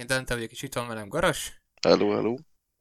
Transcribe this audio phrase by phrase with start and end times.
[0.00, 1.62] Én Dante vagyok, és itt van velem Garas.
[1.82, 2.34] Hello, hello.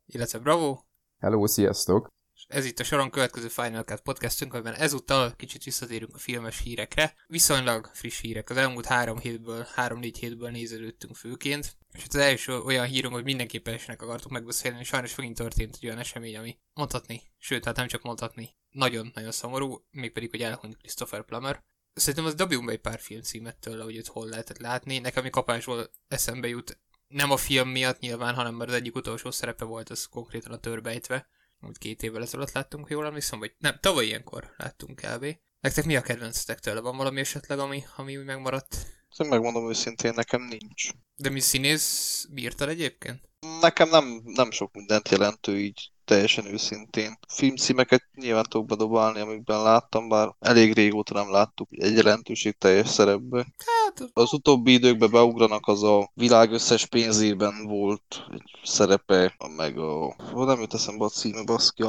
[0.05, 0.79] Illetve Bravo.
[1.17, 2.07] Hello, sziasztok.
[2.33, 6.59] És ez itt a soron következő Final Cut podcastünk, amiben ezúttal kicsit visszatérünk a filmes
[6.59, 7.13] hírekre.
[7.27, 8.49] Viszonylag friss hírek.
[8.49, 11.77] Az elmúlt három hétből, három-négy hétből nézelődtünk főként.
[11.91, 15.85] És az első olyan hírunk, hogy mindenképpen esnek akartuk megbeszélni, és sajnos megint történt egy
[15.85, 21.25] olyan esemény, ami mondhatni, sőt, hát nem csak mondhatni, nagyon-nagyon szomorú, mégpedig, hogy elhunyt Christopher
[21.25, 21.63] Plummer.
[21.93, 24.99] Szerintem az dobjunk be egy pár filmcímet tőle, hogy őt hol lehetett látni.
[24.99, 26.79] Nekem, ami kapásból eszembe jut,
[27.09, 30.57] nem a film miatt nyilván, hanem mert az egyik utolsó szerepe volt, az konkrétan a
[30.57, 31.27] törbejtve.
[31.61, 35.25] Úgy két évvel ezelőtt láttunk, ha jól emlékszem, vagy nem, tavaly ilyenkor láttunk kb.
[35.59, 36.79] Nektek mi a kedvencetek tőle?
[36.79, 38.75] Van valami esetleg, ami, ami úgy megmaradt?
[39.17, 40.89] Én megmondom őszintén, nekem nincs.
[41.15, 43.29] De mi színész bírtad egyébként?
[43.61, 47.17] Nekem nem, nem sok mindent jelentő így teljesen őszintén.
[47.27, 53.47] Filmcímeket nyilván tudok bedobálni, amikben láttam, bár elég régóta nem láttuk egy jelentőség teljes szerepbe.
[53.65, 60.15] Hát, Az utóbbi időkben beugranak, az a világ összes pénzében volt egy szerepe, meg a...
[60.31, 61.83] Hol nem jut eszembe a címe, baszki,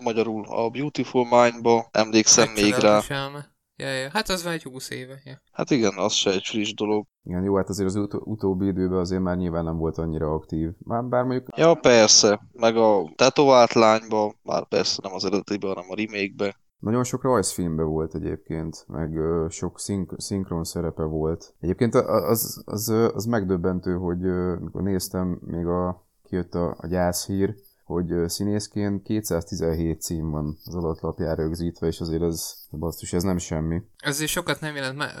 [0.00, 3.02] magyarul a Beautiful Mind-ba emlékszem még rá.
[3.08, 3.56] elme.
[3.78, 4.08] Ja, ja.
[4.12, 5.20] Hát az van egy 20 éve.
[5.24, 5.40] Ja.
[5.52, 7.06] Hát igen, az se egy friss dolog.
[7.24, 10.70] Igen, jó, hát azért az ut- utóbbi időben azért már nyilván nem volt annyira aktív.
[10.78, 15.90] Már bár mondjuk Ja, persze, meg a tetovált lányba, már persze nem az eredetiben, hanem
[15.90, 16.56] a remake-be.
[16.78, 21.54] nagyon sok rajzfilmbe volt egyébként, meg ö, sok szink- szinkron szerepe volt.
[21.60, 26.86] Egyébként az, az, ö, az megdöbbentő, hogy ö, mikor néztem, még a, kijött a, a
[26.86, 27.54] gyászhír,
[27.88, 33.82] hogy színészként 217 cím van az adatlapjára rögzítve, és azért ez, basszus, ez nem semmi.
[33.98, 35.12] Ezért sokat nem jelent, Ma-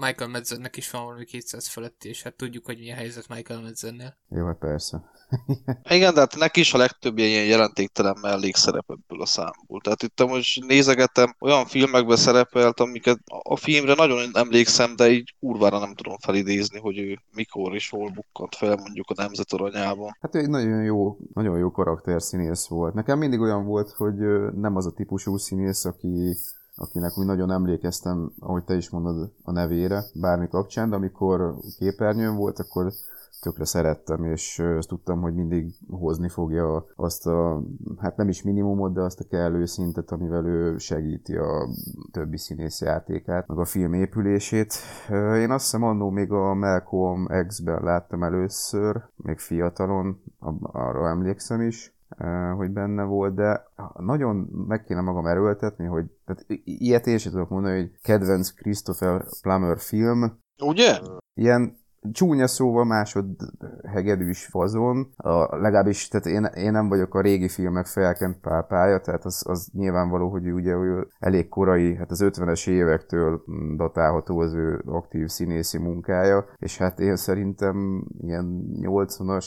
[0.00, 3.60] Michael Madsennek is van valami 200 fölött, és hát tudjuk, hogy mi a helyzet Michael
[3.60, 4.16] Madsennél.
[4.28, 5.10] Jó, hát persze.
[5.88, 9.80] Igen, de hát neki is a legtöbb ilyen jelentéktelen mellékszerep ebből a számból.
[9.82, 15.78] Tehát itt most nézegetem, olyan filmekben szerepelt, amiket a filmre nagyon emlékszem, de így kurvára
[15.78, 20.16] nem tudom felidézni, hogy ő mikor és hol bukkant fel mondjuk a Nemzet Aranyában.
[20.20, 22.94] Hát ő egy nagyon jó, nagyon jó karakterszínész volt.
[22.94, 24.16] Nekem mindig olyan volt, hogy
[24.54, 26.36] nem az a típusú színész, aki,
[26.76, 32.36] akinek úgy nagyon emlékeztem, ahogy te is mondod, a nevére, bármi kapcsán, de amikor képernyőn
[32.36, 32.92] volt, akkor
[33.42, 37.62] tökre szerettem, és azt tudtam, hogy mindig hozni fogja azt a,
[37.98, 41.68] hát nem is minimumot, de azt a kellő szintet, amivel ő segíti a
[42.10, 44.74] többi színész játékát, meg a film épülését.
[45.36, 50.22] Én azt hiszem annó még a Malcolm X-ben láttam először, még fiatalon,
[50.62, 51.96] arra emlékszem is,
[52.56, 53.66] hogy benne volt, de
[53.98, 54.36] nagyon
[54.68, 59.78] meg kéne magam erőltetni, hogy tehát ilyet én sem tudok mondani, hogy kedvenc Christopher Plummer
[59.78, 61.00] film, Ugye?
[61.34, 61.80] ilyen
[62.12, 63.26] csúnya szóval másod
[63.88, 69.24] hegedűs fazon, a, legalábbis tehát én, én nem vagyok a régi filmek felkent pápája, tehát
[69.24, 73.42] az, az nyilvánvaló, hogy ő ugye ő elég korai, hát az 50-es évektől
[73.76, 79.46] datálható az ő aktív színészi munkája, és hát én szerintem ilyen 80-as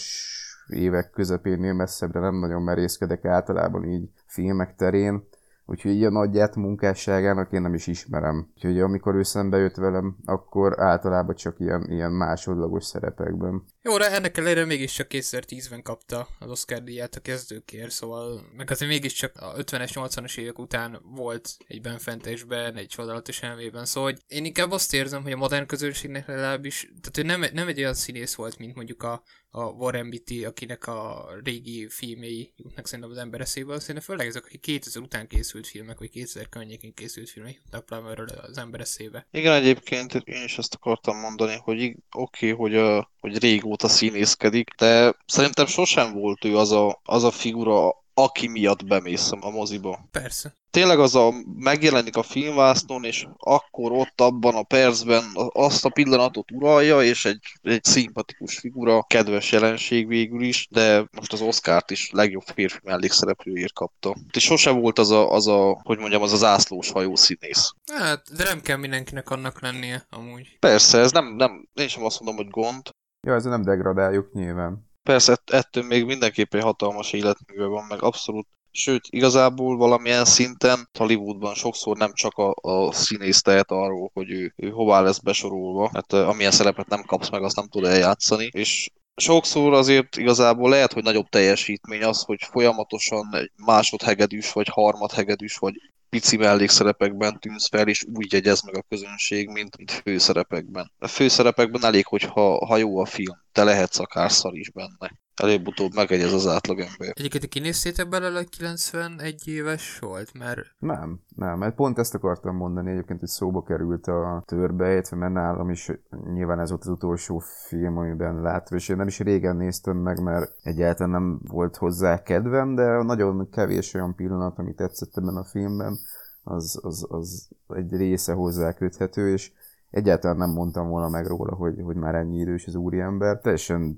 [0.67, 5.23] évek közepénél messzebbre nem nagyon merészkedek általában így filmek terén,
[5.65, 8.51] Úgyhogy így a nagyját munkásságának én nem is ismerem.
[8.55, 13.63] Úgyhogy amikor ő szembe jött velem, akkor általában csak ilyen, ilyen másodlagos szerepekben.
[13.81, 18.91] Jó, de ennek ellenére mégiscsak 2010-ben kapta az Oscar díját a kezdőkért, szóval meg azért
[18.91, 24.45] mégiscsak a 50-es, 80-as évek után volt egy benfentésben, egy csodálatos elmében, szóval hogy én
[24.45, 28.35] inkább azt érzem, hogy a modern közönségnek legalábbis, tehát ő nem, nem egy olyan színész
[28.35, 29.23] volt, mint mondjuk a,
[29.57, 34.45] a Warren Beatty, akinek a régi filmjei jutnak szerintem az ember eszébe, szerintem főleg ezek,
[34.45, 39.27] akik 2000 után készült filmek, vagy 2000 környékén készült filmek jutnak Plummerről az ember eszébe.
[39.31, 44.69] Igen, egyébként én is ezt akartam mondani, hogy oké, okay, hogy, a, hogy régóta színészkedik,
[44.77, 50.07] de szerintem sosem volt ő az a, az a figura, aki miatt bemész a moziba.
[50.11, 50.55] Persze.
[50.75, 56.51] Tényleg az a megjelenik a filmvásznon, és akkor ott abban a percben azt a pillanatot
[56.51, 62.09] uralja, és egy, egy szimpatikus figura, kedves jelenség végül is, de most az Oscárt is
[62.11, 64.15] legjobb férfi mellékszereplőért kapta.
[64.33, 67.71] És sose volt az a, az a, hogy mondjam, az az ászlós hajó színész.
[67.93, 70.57] Hát, de nem kell mindenkinek annak lennie, amúgy.
[70.59, 72.89] Persze, ez nem, nem, én sem azt mondom, hogy gond.
[73.27, 74.93] Ja, ezzel nem degradáljuk nyilván.
[75.03, 81.53] Persze, ett- ettől még mindenképpen hatalmas életműve van, meg abszolút Sőt, igazából valamilyen szinten Hollywoodban
[81.53, 86.13] sokszor nem csak a, a színész tehet arról, hogy ő, ő hová lesz besorolva, mert
[86.13, 90.93] uh, amilyen szerepet nem kapsz meg, azt nem tud eljátszani, és sokszor azért igazából lehet,
[90.93, 95.75] hogy nagyobb teljesítmény az, hogy folyamatosan egy másodhegedűs, vagy harmadhegedűs, vagy
[96.09, 100.91] pici mellékszerepekben tűnsz fel, és úgy jegyez meg a közönség, mint, mint főszerepekben.
[100.99, 105.11] A főszerepekben elég, hogyha ha jó a film, te lehetsz akár szar is benne.
[105.35, 107.11] előbb-utóbb megegyez az átlagember.
[107.13, 110.33] Egyébként kinéztétek belőle, hogy 91 éves volt?
[110.33, 115.17] Mert Nem, nem, mert pont ezt akartam mondani egyébként, hogy szóba került a törbe, illetve
[115.17, 115.91] mert nálam is
[116.33, 120.21] nyilván ez volt az utolsó film, amiben látva, és én nem is régen néztem meg,
[120.21, 125.43] mert egyáltalán nem volt hozzá kedvem, de nagyon kevés olyan pillanat, ami tetszett ebben a
[125.43, 125.97] filmben,
[126.43, 129.51] az, az, az egy része hozzá köthető, és
[129.89, 133.39] egyáltalán nem mondtam volna meg róla, hogy, hogy már ennyi idős az úriember.
[133.39, 133.97] Teljesen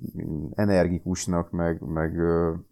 [0.56, 2.12] energikusnak, meg, meg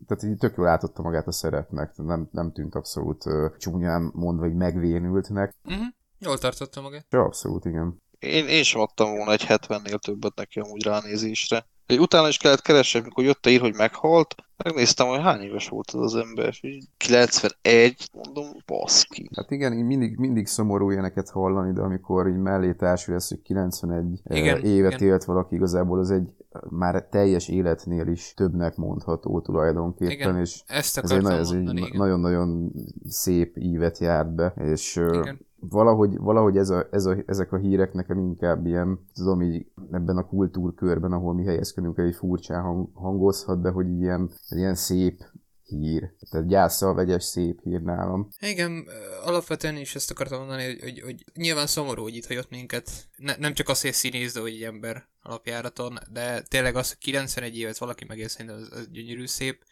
[0.07, 3.23] tehát így tök jól átotta magát a szerepnek, nem, nem tűnt abszolút
[3.57, 5.55] csúnyán mondva, hogy megvénültnek.
[5.63, 5.85] uh-huh.
[6.19, 7.05] jól tartotta magát.
[7.09, 8.03] De abszolút, igen.
[8.19, 11.65] Én, én sem adtam volna egy 70-nél többet neki amúgy ránézésre.
[11.87, 15.69] Egy utána is kellett keresni, amikor jött a ír, hogy meghalt, megnéztem, hogy hány éves
[15.69, 19.29] volt az az ember, és így 91, mondom, baszki.
[19.35, 23.41] Hát igen, így mindig, mindig szomorú ilyeneket hallani, de amikor így mellé társul lesz, hogy
[23.41, 25.07] 91 Igen, igen, évet igen.
[25.07, 26.29] élt valaki, igazából az egy
[26.69, 31.49] már teljes életnél is többnek mondható tulajdonképpen, Igen, és Ezt ez egy, akartam na- ez
[31.51, 32.71] egy nagyon-nagyon
[33.07, 35.44] szép ívet járt be, és Igen.
[35.59, 40.17] Valahogy, valahogy ez a, ez a, ezek a hírek nekem inkább ilyen, tudom így ebben
[40.17, 45.23] a kultúrkörben, ahol mi helyezkedünk, egy furcsán hang, hangozhat, de hogy ilyen, ilyen szép
[45.65, 46.13] hír.
[46.29, 48.27] Tehát gyászsal vegyes szép hír nálam.
[48.39, 48.87] Igen,
[49.23, 52.89] alapvetően is ezt akartam mondani, hogy, hogy, hogy nyilván szomorú, hogy itt hagyott minket.
[53.15, 56.97] Ne, nem csak az, hogy színész, de hogy egy ember alapjáraton, de tényleg az, hogy
[56.97, 59.63] 91 évet valaki megél, szerintem az, az gyönyörű szép.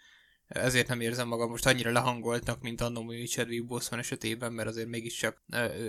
[0.53, 5.43] Ezért nem érzem magam most annyira lehangoltnak, mint annó Chadwick Boseman esetében, mert azért mégiscsak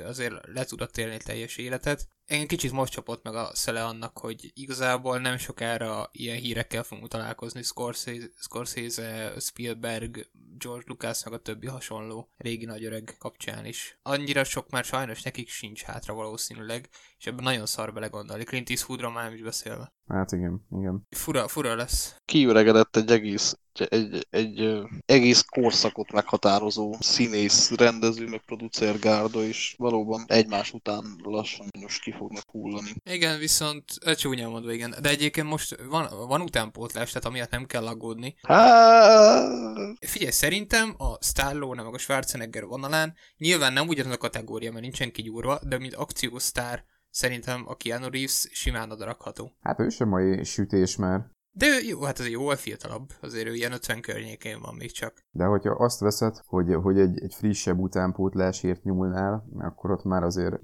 [0.05, 2.09] azért le tudott élni teljes életet.
[2.27, 7.09] Engem kicsit most csapott meg a szele annak, hogy igazából nem sokára ilyen hírekkel fogunk
[7.09, 10.27] találkozni Scorsese, Scorsese Spielberg,
[10.59, 13.99] George Lucas, meg a többi hasonló régi nagyöreg kapcsán is.
[14.03, 16.89] Annyira sok már sajnos nekik sincs hátra valószínűleg,
[17.19, 18.45] és ebben nagyon szar belegondolni.
[18.45, 19.93] Clint Eastwoodra már nem is beszélve.
[20.09, 21.07] Hát igen, igen.
[21.11, 22.17] Fura, fura lesz.
[22.25, 29.75] Kiüregedett egy egész, egy, egy, ö, egész korszakot meghatározó színész, rendező, meg producer gárda, és
[29.79, 32.95] valóban egymás után lassan most ki fognak hullani.
[33.05, 33.85] Igen, viszont
[34.17, 34.95] csúnyán mondva, igen.
[35.01, 38.37] De egyébként most van, van utánpótlás, tehát amiatt nem kell aggódni.
[38.43, 44.83] Hát, Figyelj, szerintem a Stallone meg a Schwarzenegger vonalán nyilván nem ugyanaz a kategória, mert
[44.83, 49.53] nincsen kigyúrva, de mint akciósztár szerintem a Keanu Reeves simán odarakható.
[49.61, 51.33] Hát ő sem mai sütés már.
[51.57, 55.13] De ő, jó, hát azért jóval fiatalabb, azért ő ilyen 50 környékén van még csak.
[55.31, 60.61] De hogyha azt veszed, hogy, hogy egy, egy frissebb utánpótlásért nyúlnál, akkor ott már azért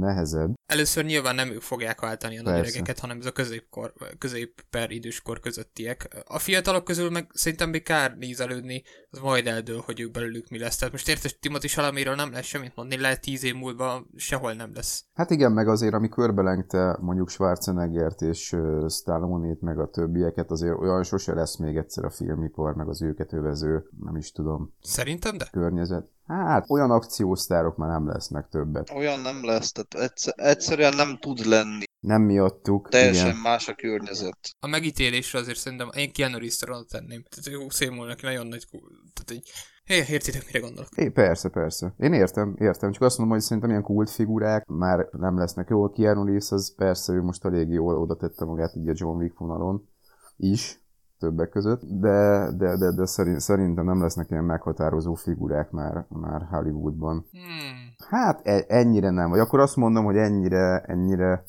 [0.00, 0.54] nehezebb.
[0.66, 5.40] Először nyilván nem ők fogják váltani a nagy hanem ez a középkor, közép per időskor
[5.40, 6.24] közöttiek.
[6.26, 10.58] A fiatalok közül meg szerintem még kár nézelődni, az majd eldől, hogy ők belőlük mi
[10.58, 10.76] lesz.
[10.76, 14.70] Tehát most érted, Timothy Salaméről nem lesz semmit mondani, lehet tíz év múlva sehol nem
[14.74, 15.04] lesz.
[15.14, 18.56] Hát igen, meg azért, ami körbelengte mondjuk Schwarzeneggert és
[18.88, 19.90] Stallone-ét, meg a
[20.34, 24.32] többieket, azért olyan sose lesz még egyszer a filmipar, meg az őket övező, nem is
[24.32, 25.48] tudom, Szerintem de?
[25.50, 26.06] környezet.
[26.26, 28.90] Hát olyan akciósztárok már nem lesznek többet.
[28.90, 31.84] olyan nem lesz, tehát egyszer, egyszerűen nem tud lenni.
[32.00, 33.40] Nem miattuk, Teljesen igen.
[33.40, 34.38] más a környezet.
[34.60, 37.24] A megítélésre azért szerintem én Keanu Reeves-re oda tenném.
[37.28, 38.66] Tehát jó szémul neki nagyon nagy...
[39.12, 39.50] Tehát egy...
[39.84, 40.88] Hé, értitek, mire gondolok?
[40.96, 41.94] É, persze, persze.
[41.98, 42.92] Én értem, értem.
[42.92, 45.68] Csak azt mondom, hogy szerintem ilyen kultfigurák már nem lesznek.
[45.68, 48.92] Jó, a Keanu Reeves az persze, ő most elég jól oda tette magát így a
[48.94, 49.88] John Wick vonalon
[50.36, 50.82] is,
[51.18, 56.46] többek között, de, de, de, de szerint, szerintem nem lesznek ilyen meghatározó figurák már, már
[56.50, 57.26] Hollywoodban.
[57.30, 58.08] Hmm.
[58.08, 61.44] Hát e- ennyire nem, vagy akkor azt mondom, hogy ennyire, ennyire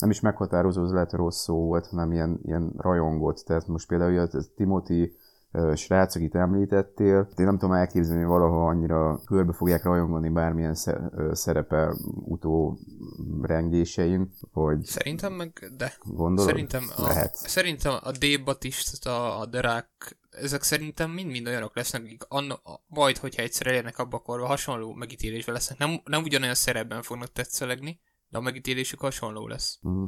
[0.00, 3.36] nem is meghatározó, az lehet rossz szó volt, hanem ilyen, ilyen rajongott.
[3.36, 5.16] Tehát most például a Timothy
[5.74, 10.74] srác, akit említettél, én nem tudom elképzelni, hogy valaha annyira körbe fogják rajongani bármilyen
[11.32, 12.78] szerepe utó
[13.42, 15.92] rengésein, hogy Szerintem meg de.
[16.04, 16.48] gondolod?
[16.50, 17.34] Szerintem a, Lehet.
[17.36, 23.16] szerintem a Dave Batista, a Rock, ezek szerintem mind-mind olyanok lesznek, akik anno, a- majd,
[23.16, 25.78] hogyha egyszer elérnek abba a korba, hasonló megítélésben lesznek.
[25.78, 29.78] Nem, nem ugyanolyan szerepben fognak tetszelegni, de a megítélésük hasonló lesz.
[29.80, 30.04] Mhm.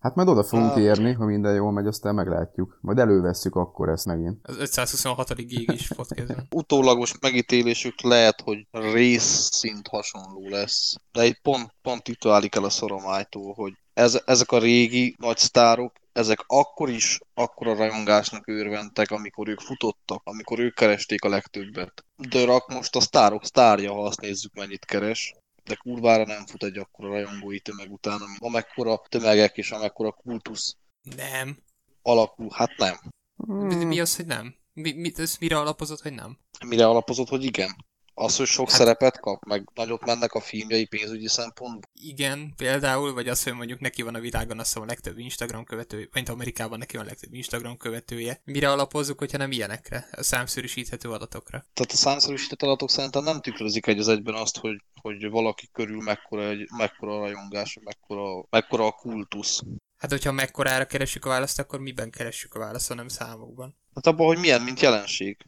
[0.00, 0.78] Hát majd oda fogunk Hát.
[0.78, 2.78] érni, ha minden jól megy, aztán meglátjuk.
[2.80, 4.38] Majd elővesszük akkor ezt megint.
[4.42, 5.34] Az 526.
[5.34, 6.46] gig is podcastben.
[6.54, 10.94] Utólagos megítélésük lehet, hogy részszint hasonló lesz.
[11.12, 15.36] De itt pont, pont itt válik el a szoromájtól, hogy ez, ezek a régi nagy
[15.38, 22.04] sztárok, ezek akkor is akkora rajongásnak örventek, amikor ők futottak, amikor ők keresték a legtöbbet.
[22.30, 25.34] De Rock most a sztárok sztárja, ha azt nézzük, mennyit keres.
[25.68, 30.76] De kurvára nem fut egy akkora rajongói tömeg után, amekkora tömegek és amekkora kultusz
[31.16, 31.58] Nem.
[32.02, 32.48] alakul.
[32.54, 32.96] Hát nem.
[33.36, 34.54] Mi, mi az, hogy nem?
[34.72, 36.38] Mi, mi, ez mire alapozott, hogy nem?
[36.66, 37.86] Mire alapozott, hogy igen?
[38.20, 41.90] Az, hogy sok Hát- szerepet kap, meg nagyot mennek a filmjei pénzügyi szempontból.
[41.92, 46.08] Igen, például, vagy az, hogy mondjuk neki van a világon azt a legtöbb Instagram követője,
[46.12, 48.40] vagy Amerikában neki van a legtöbb Instagram követője.
[48.44, 51.64] Mire alapozzuk, hogyha nem ilyenekre, a számszerűsíthető adatokra?
[51.74, 56.02] Tehát a számszerűsített adatok szerintem nem tükrözik egy az egyben azt, hogy, hogy valaki körül
[56.02, 59.60] mekkora, egy, mekkora a rajongás, mekkora, mekkora a kultusz.
[59.98, 63.76] Hát, hogyha mekkorára keressük a választ, akkor miben keressük a választ, hanem számokban.
[63.94, 65.46] Hát abban, hogy milyen, mint jelenség.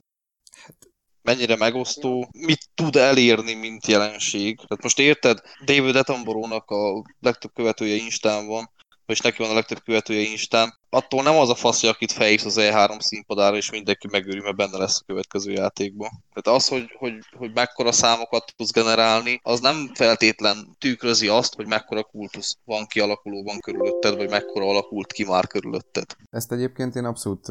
[0.64, 0.89] Hát,
[1.22, 4.56] mennyire megosztó, mit tud elérni, mint jelenség.
[4.56, 8.70] Tehát most érted, David Attenborough-nak a legtöbb követője Instán van,
[9.10, 12.44] és neki van a legtöbb követője Instán, attól nem az a fasz, hogy akit felhívsz
[12.44, 16.08] az E3 színpadára, és mindenki megőri, mert benne lesz a következő játékban.
[16.32, 21.66] Tehát az, hogy, hogy, hogy mekkora számokat tudsz generálni, az nem feltétlen tükrözi azt, hogy
[21.66, 26.04] mekkora kultusz van kialakulóban körülötted, vagy mekkora alakult ki már körülötted.
[26.30, 27.46] Ezt egyébként én abszolút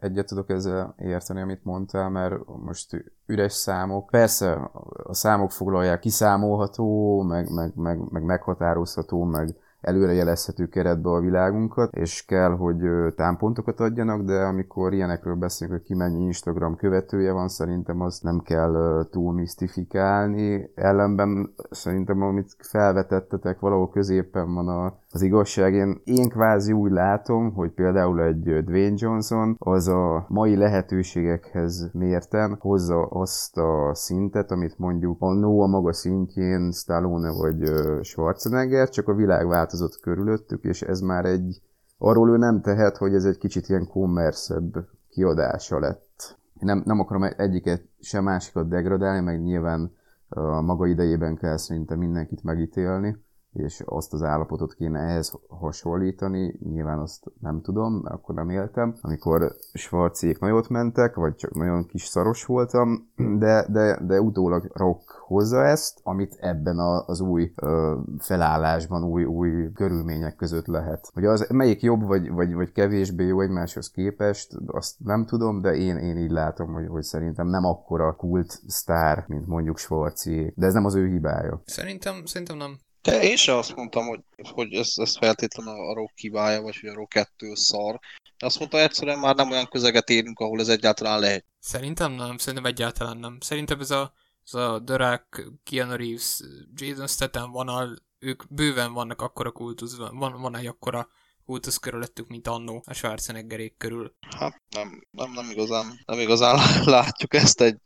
[0.00, 2.86] egyet tudok ezzel érteni, amit mondtál, mert most
[3.26, 4.10] üres számok.
[4.10, 4.70] Persze
[5.04, 12.24] a számok foglalják kiszámolható, meg, meg, meg, meg meghatározható, meg előrejelezhető keretbe a világunkat, és
[12.24, 12.78] kell, hogy
[13.16, 18.40] támpontokat adjanak, de amikor ilyenekről beszélünk, hogy ki mennyi Instagram követője van, szerintem azt nem
[18.40, 20.70] kell túl misztifikálni.
[20.74, 25.74] Ellenben szerintem, amit felvetettetek, valahol középen van a, az igazság.
[25.74, 32.56] Én, én kvázi úgy látom, hogy például egy Dwayne Johnson az a mai lehetőségekhez mérten
[32.60, 37.62] hozza azt a szintet, amit mondjuk a a maga szintjén Stallone vagy
[38.02, 41.62] Schwarzenegger, csak a világ változott körülöttük, és ez már egy,
[41.98, 46.38] arról ő nem tehet, hogy ez egy kicsit ilyen kommerszebb kiadása lett.
[46.60, 49.92] Nem, nem akarom egyiket sem másikat degradálni, meg nyilván
[50.28, 53.16] a maga idejében kell szerintem mindenkit megítélni,
[53.52, 58.94] és azt az állapotot kéne ehhez hasonlítani, nyilván azt nem tudom, mert akkor nem éltem,
[59.00, 65.10] amikor Schwarzék nagyot mentek, vagy csak nagyon kis szaros voltam, de, de, de utólag rock
[65.10, 71.10] hozza ezt, amit ebben a, az új ö, felállásban, új, új körülmények között lehet.
[71.12, 75.74] Hogy az melyik jobb, vagy, vagy, vagy kevésbé jó egymáshoz képest, azt nem tudom, de
[75.74, 80.66] én, én így látom, hogy, hogy szerintem nem akkora kult sztár, mint mondjuk Schwarzi, de
[80.66, 81.62] ez nem az ő hibája.
[81.64, 82.78] Szerintem, szerintem nem.
[83.02, 86.88] De én sem azt mondtam, hogy, hogy ez, ez feltétlenül a Rock hibája, vagy hogy
[86.88, 87.98] a Rock 2 szar.
[88.38, 91.44] De azt mondta, egyszerűen már nem olyan közeget érünk, ahol ez egyáltalán lehet.
[91.58, 93.36] Szerintem nem, szerintem egyáltalán nem.
[93.40, 94.12] Szerintem ez a,
[94.44, 96.40] ez a Rock, Keanu Reeves,
[96.74, 101.08] Jason Statham vonal, ők bőven vannak akkora kultuszban, van, van egy akkora
[101.46, 104.14] kultusz körülöttük, mint annó a Schwarzeneggerék körül.
[104.38, 107.76] Hát nem, nem, nem igazán, nem igazán látjuk ezt egy,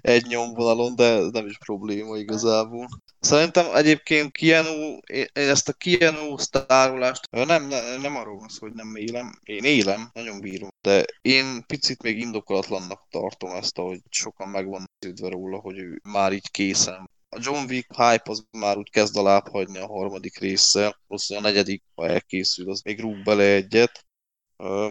[0.00, 2.88] egy nyomvonalon, de ez nem is probléma igazából.
[3.20, 8.96] Szerintem egyébként én ezt a Keanu sztárolást, nem, nem, nem arról van szó, hogy nem
[8.96, 14.66] élem, én élem, nagyon bírom, de én picit még indokolatlannak tartom ezt, hogy sokan meg
[14.66, 14.84] van
[15.20, 19.48] róla, hogy ő már így készen a John Wick hype az már úgy kezd alább
[19.48, 24.06] hagyni a harmadik résszel, plusz a negyedik, ha elkészül, az még rúg bele egyet.
[24.56, 24.90] A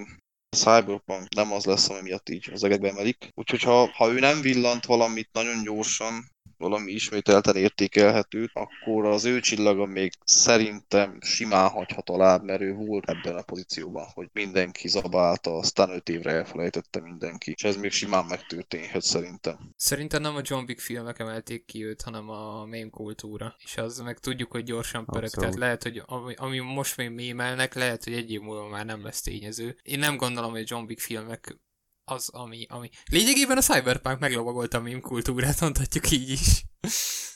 [0.56, 3.30] Cyberpunk nem az lesz, ami miatt így az egekbe emelik.
[3.34, 6.32] Úgyhogy ha, ha ő nem villant valamit nagyon gyorsan,
[6.70, 13.10] valami ismételten értékelhetőt, akkor az ő csillaga még szerintem simán hagyhat alább, mert ő volt
[13.10, 18.26] ebben a pozícióban, hogy mindenki zabálta, aztán öt évre elfelejtette mindenki, és ez még simán
[18.26, 19.74] megtörténhet szerintem.
[19.78, 23.56] Szerintem nem a John Wick filmek emelték ki őt, hanem a meme kultúra.
[23.64, 25.50] És az meg tudjuk, hogy gyorsan pörög, Abszolút.
[25.50, 29.04] tehát lehet, hogy ami, ami most még mémelnek, lehet, hogy egy év múlva már nem
[29.04, 29.78] lesz tényező.
[29.84, 31.58] Én nem gondolom, hogy a John Wick filmek
[32.06, 32.90] az, ami, ami...
[33.12, 36.64] Lényegében a Cyberpunk meglovagolta a meme kultúrát, mondhatjuk így is.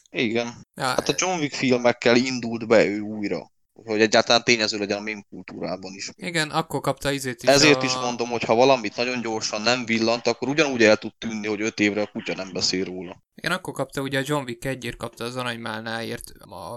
[0.09, 0.67] Igen.
[0.75, 5.01] Ja, Hát a John Wick filmekkel indult be ő újra, hogy egyáltalán tényező legyen a
[5.01, 6.09] mém kultúrában is.
[6.15, 7.85] igen, akkor kapta izét is Ezért a...
[7.85, 11.61] is mondom, hogy ha valamit nagyon gyorsan nem villant, akkor ugyanúgy el tud tűnni, hogy
[11.61, 13.23] öt évre a kutya nem beszél róla.
[13.35, 16.31] Igen, akkor kapta, ugye a John Wick egyért kapta az aranymálnáért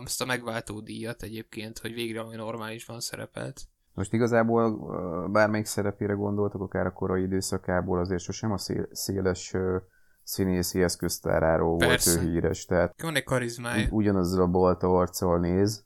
[0.05, 3.61] azt a megváltó díjat egyébként, hogy végre ami normálisban szerepelt.
[3.95, 4.79] Most igazából
[5.29, 9.55] bármelyik szerepére gondoltok, akár a korai időszakából, azért sosem a szél, széles
[10.23, 12.11] színészi eszköztáráról Persze.
[12.11, 13.83] volt ő híres, tehát Van egy karizmája.
[13.85, 15.85] ugy- ugyanazzal a balta arccal néz,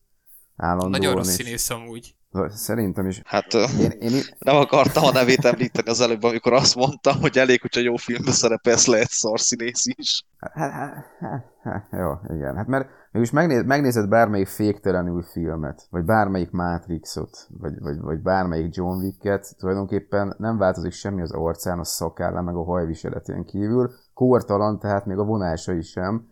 [0.56, 0.90] állandóan.
[0.90, 2.14] Nagyon rossz és- színész amúgy.
[2.48, 3.22] Szerintem is.
[3.24, 7.38] Hát ö, Én, én, nem akartam a nevét említeni az előbb, amikor azt mondtam, hogy
[7.38, 10.24] elég, hogyha jó filmbe szerepelsz, lehet szarszínész is.
[10.38, 12.56] Hát, hát, hát, hát, jó, igen.
[12.56, 18.74] Hát mert mégis megnéz, megnézed bármelyik féktelenül filmet, vagy bármelyik Matrixot, vagy, vagy, vagy bármelyik
[18.74, 23.90] John Wicket, tulajdonképpen nem változik semmi az arcán, a szakállán, meg a hajviseletén kívül.
[24.14, 26.26] Kórtalan, tehát még a vonásai sem,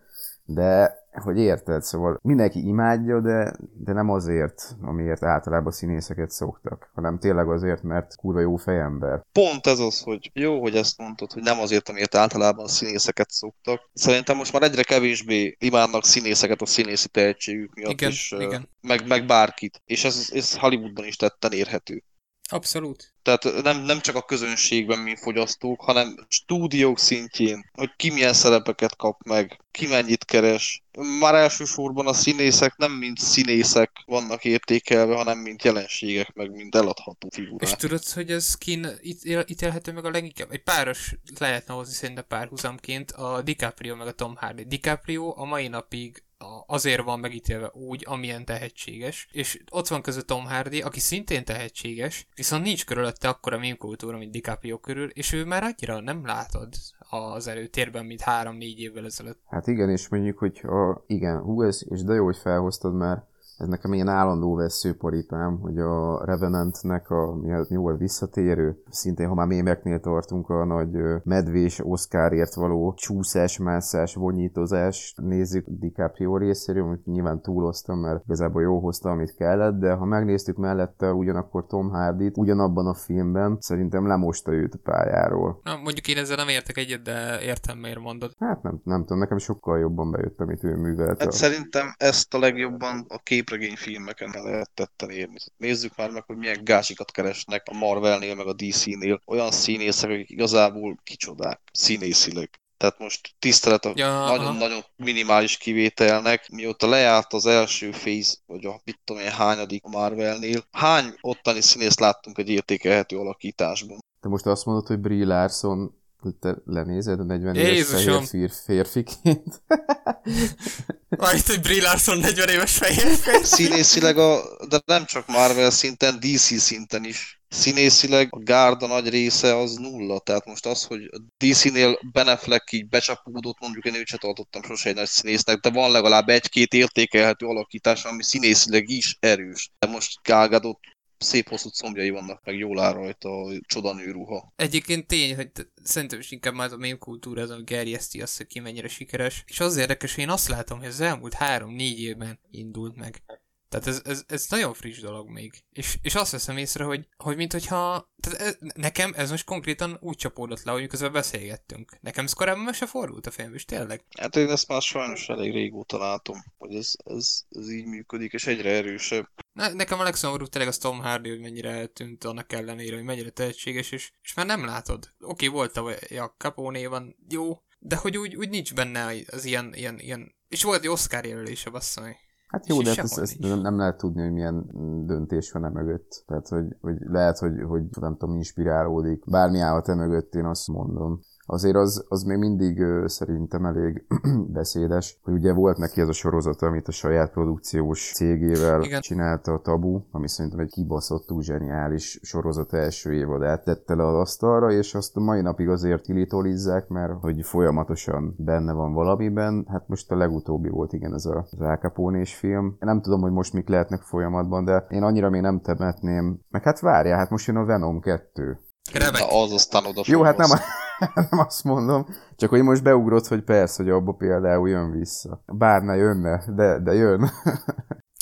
[0.45, 7.19] de hogy érted, szóval mindenki imádja, de, de nem azért, amiért általában színészeket szoktak, hanem
[7.19, 9.21] tényleg azért, mert kurva jó fejember.
[9.31, 13.89] Pont ez az, hogy jó, hogy ezt mondtad, hogy nem azért, amiért általában színészeket szoktak.
[13.93, 18.69] Szerintem most már egyre kevésbé imádnak színészeket a színészi tehetségük miatt, Igen, és, igen.
[18.81, 19.81] Meg, meg bárkit.
[19.85, 22.03] És ez, ez Hollywoodban is tetten érhető.
[22.47, 23.13] Abszolút.
[23.21, 28.95] Tehát nem, nem csak a közönségben, mint fogyasztók, hanem stúdiók szintjén, hogy ki milyen szerepeket
[28.95, 30.83] kap meg, ki mennyit keres.
[31.19, 37.27] Már elsősorban a színészek nem mint színészek vannak értékelve, hanem mint jelenségek, meg mint eladható
[37.31, 37.75] És figurák.
[37.75, 40.51] tudod, hogy ez kin ítél, ítélhető meg a leginkább?
[40.51, 44.63] Egy páros lehetne hozni szerintem párhuzamként a DiCaprio meg a Tom Hardy.
[44.63, 46.23] DiCaprio a mai napig
[46.67, 52.27] azért van megítélve úgy, amilyen tehetséges, és ott van között Tom Hardy, aki szintén tehetséges,
[52.35, 56.67] viszont nincs körülötte akkora meme kultúra, mint DiCaprio körül, és ő már annyira nem látod
[57.09, 59.39] az előtérben, mint három-négy évvel ezelőtt.
[59.45, 63.25] Hát igen, és mondjuk, hogy a, igen, hú, ez, és de jó, hogy felhoztad, mert
[63.57, 69.27] ez nekem ilyen állandó veszőparipám, hogy a Revenantnek a, mi, a- mi volt visszatérő, szintén
[69.27, 76.83] ha már mémeknél tartunk, a nagy medvés Oscarért való csúszás, mászás, vonyítozás nézzük DiCaprio részéről,
[76.83, 81.89] amit nyilván túloztam, mert igazából jó hozta, amit kellett, de ha megnéztük mellette ugyanakkor Tom
[81.89, 85.59] Hardy-t, ugyanabban a filmben, szerintem lemosta őt a pályáról.
[85.63, 88.31] Na, mondjuk én ezzel nem értek egyet, de értem, miért mondod.
[88.39, 91.19] Hát nem, nem tudom, nekem sokkal jobban bejött, amit ő művelt.
[91.19, 95.37] Hát a- szerintem ezt a legjobban a képregényfilmeken lehet tetten érni.
[95.57, 99.21] Nézzük már meg, hogy milyen gásikat keresnek a Marvelnél, meg a DC-nél.
[99.25, 102.49] Olyan színészek, akik igazából kicsodák színészileg.
[102.77, 108.81] Tehát most tisztelet a Ja, nagyon-nagyon minimális kivételnek, mióta lejárt az első phase, vagy a
[108.83, 113.99] mit tudom én hányadik a Marvelnél, hány ottani színészt láttunk egy értékelhető alakításban?
[114.19, 118.25] Te most azt mondod, hogy Brie Larson te lenézed a 40 éves Jézusom!
[118.25, 119.61] fehér fír, férfiként?
[121.37, 126.59] Itt egy Brie Larson 40 éves fehér Színészileg, a, de nem csak Marvel szinten, DC
[126.59, 127.39] szinten is.
[127.49, 132.87] Színészileg a gárda nagy része az nulla, tehát most az, hogy DC-nél Ben Affleck így
[132.87, 137.45] becsapódott, mondjuk én őt se tartottam sose egy nagy színésznek, de van legalább egy-két értékelhető
[137.45, 139.71] alakítás, ami színészileg is erős.
[139.79, 140.79] De most Gal Gadot
[141.25, 144.53] szép hosszú combjai vannak, meg jól áll rajta a csodanő ruha.
[144.55, 145.51] Egyébként tény, hogy
[145.83, 149.43] szerintem is inkább már a meme kultúra az, ami gerjeszti azt, hogy ki mennyire sikeres.
[149.47, 153.23] És az érdekes, hogy én azt látom, hogy az elmúlt három-négy évben indult meg.
[153.69, 155.63] Tehát ez, ez, ez nagyon friss dolog még.
[155.71, 158.11] És, és azt veszem észre, hogy, hogy mint hogyha...
[158.19, 161.97] Tehát ez, nekem ez most konkrétan úgy csapódott le, hogy miközben beszélgettünk.
[162.01, 164.03] Nekem ez korábban se fordult a film, és tényleg.
[164.17, 168.47] Hát én ezt már sajnos elég régóta látom, hogy ez, ez, ez így működik, és
[168.47, 169.29] egyre erősebb.
[169.53, 173.29] Ne, nekem a legszomorúbb tényleg az Tom Hardy, hogy mennyire eltűnt annak ellenére, hogy mennyire
[173.29, 175.09] tehetséges, és, és már nem látod.
[175.19, 179.73] Oké, volt tavaly a Capone van, jó, de hogy úgy, úgy nincs benne az ilyen,
[179.73, 180.35] ilyen, ilyen...
[180.47, 182.15] És volt egy Oscar jelölése, basszony.
[182.47, 184.65] Hát jó, de hát ezt, ezt nem, nem lehet tudni, hogy milyen
[185.05, 186.23] döntés van e mögött.
[186.27, 189.29] Tehát, hogy, hogy lehet, hogy, hogy nem tudom, inspirálódik.
[189.29, 191.19] Bármi állhat e mögött, én azt mondom.
[191.45, 194.05] Azért az, az még mindig szerintem elég
[194.59, 199.01] beszédes, hogy ugye volt neki ez a sorozata, amit a saját produkciós cégével Igen.
[199.01, 204.71] csinálta a Tabu, ami szerintem egy kibaszottul zseniális sorozat első évadát tette le az asztalra,
[204.71, 209.65] és azt a mai napig azért tilitolizzák, mert hogy folyamatosan benne van valamiben.
[209.69, 212.75] Hát most a legutóbbi volt igen ez a, az Al Capone-s film.
[212.79, 216.39] Nem tudom, hogy most mik lehetnek folyamatban, de én annyira még nem temetném.
[216.49, 218.59] Meg hát várjál, hát most jön a Venom 2.
[218.93, 219.19] Remek.
[219.19, 220.49] Na az aztán oda Jó, hát nem.
[221.29, 222.05] nem azt mondom,
[222.35, 225.43] csak hogy most beugrott, hogy persze, hogy abba például jön vissza.
[225.45, 227.29] Bár ne jönne, de, de jön.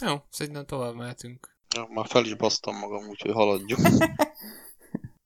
[0.06, 1.58] Jó, szerintem tovább mehetünk.
[1.76, 3.80] Ja, már fel is basztam magam, úgyhogy haladjuk.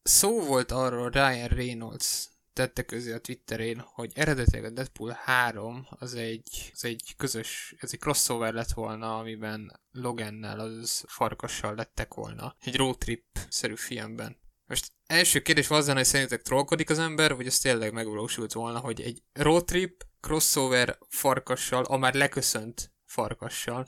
[0.03, 6.13] Szó volt arról Ryan Reynolds tette közé a Twitterén, hogy eredetileg a Deadpool 3 az
[6.13, 12.55] egy, az egy közös, ez egy crossover lett volna, amiben Logannel, az farkassal lettek volna.
[12.60, 14.38] Egy road trip-szerű filmben.
[14.67, 18.80] Most első kérdés az lenne, hogy szerintetek trollkodik az ember, vagy ez tényleg megvalósult volna,
[18.80, 23.88] hogy egy road trip, crossover farkassal, a már leköszönt farkassal.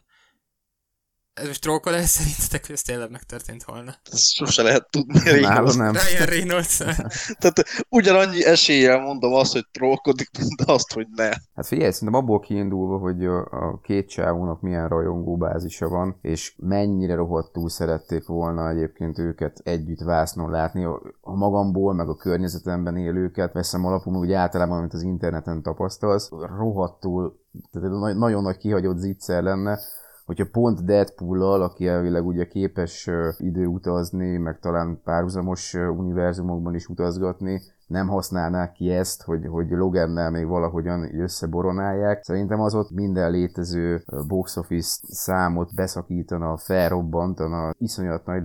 [1.40, 3.94] Ez most trollkodás szerintetek, hogy ez tényleg megtörtént volna?
[4.12, 5.20] Ezt sose lehet tudni.
[5.20, 5.76] Reynolds.
[5.76, 5.92] nem.
[5.92, 6.78] Ryan Reynolds.
[7.40, 11.30] Tehát ugyanannyi eséllyel mondom azt, hogy trollkodik, mint azt, hogy ne.
[11.56, 16.56] Hát figyelj, szerintem abból kiindulva, hogy a, a két csávónak milyen rajongó bázisa van, és
[16.58, 23.54] mennyire rohadtul szerették volna egyébként őket együtt vásznon látni, a, magamból, meg a környezetemben élőket
[23.54, 27.40] veszem alapul, úgy általában, amit az interneten tapasztalsz, rohadtul,
[27.72, 29.80] tehát nagyon nagy kihagyott zicser lenne,
[30.30, 38.08] hogyha pont Deadpool-lal, aki elvileg ugye képes időutazni, meg talán párhuzamos univerzumokban is utazgatni, nem
[38.08, 42.24] használnák ki ezt, hogy, hogy Logannel még valahogyan összeboronálják.
[42.24, 48.44] Szerintem az ott minden létező box office számot beszakítana, felrobbantana, iszonyat nagy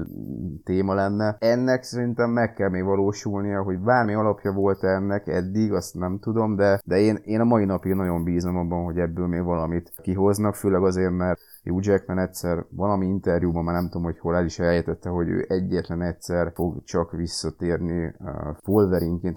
[0.64, 1.36] téma lenne.
[1.38, 6.56] Ennek szerintem meg kell még valósulnia, hogy bármi alapja volt ennek eddig, azt nem tudom,
[6.56, 10.54] de, de én, én a mai napig nagyon bízom abban, hogy ebből még valamit kihoznak,
[10.54, 14.58] főleg azért, mert Hugh Jackman egyszer valami interjúban, már nem tudom, hogy hol el is
[14.58, 18.56] elejtette, hogy ő egyetlen egyszer fog csak visszatérni uh,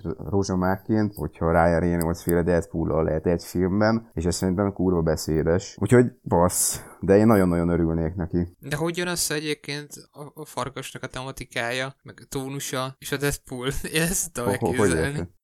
[0.04, 5.78] Wolverineként, rozsomákként, hogyha Ryan Reynolds féle deadpool lehet egy filmben, és ez szerintem kurva beszédes.
[5.80, 8.56] Úgyhogy bassz, de én nagyon-nagyon örülnék neki.
[8.60, 13.18] De hogy jön össze egyébként a, a farkasnak a tematikája, meg a tónusa, és a
[13.18, 13.68] Deadpool?
[13.94, 15.36] Én ezt tudom elképzelni.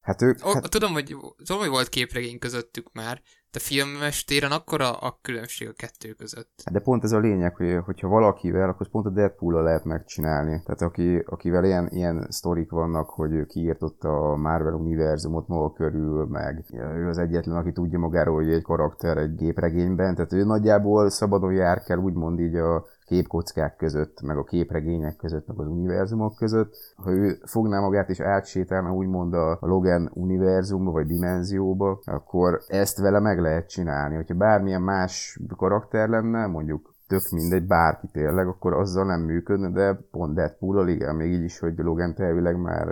[0.00, 0.46] Hát ők...
[0.46, 0.70] Oh, hát...
[0.70, 5.72] Tudom, hogy, tudom, hogy volt képregény közöttük már, de filmes téren akkora a különbség a
[5.72, 6.62] kettő között.
[6.64, 10.62] Hát de pont ez a lényeg, hogy hogyha valakivel, akkor pont a deadpool lehet megcsinálni.
[10.64, 16.26] Tehát aki, akivel ilyen, ilyen sztorik vannak, hogy ő kiírtotta a Marvel univerzumot maga körül,
[16.26, 21.10] meg ő az egyetlen, aki tudja magáról, hogy egy karakter egy gépregényben, tehát ő nagyjából
[21.10, 26.36] szabadon jár kell úgymond így a képkockák között, meg a képregények között, meg az univerzumok
[26.36, 26.74] között.
[26.96, 33.20] Ha ő fogná magát és átsétálna úgymond a Logan univerzumba, vagy dimenzióba, akkor ezt vele
[33.20, 34.14] meg lehet csinálni.
[34.14, 40.00] Hogyha bármilyen más karakter lenne, mondjuk tök mindegy, bárki tényleg, akkor azzal nem működne, de
[40.10, 42.88] pont Deadpool-al igen, még így is, hogy Logan elvileg már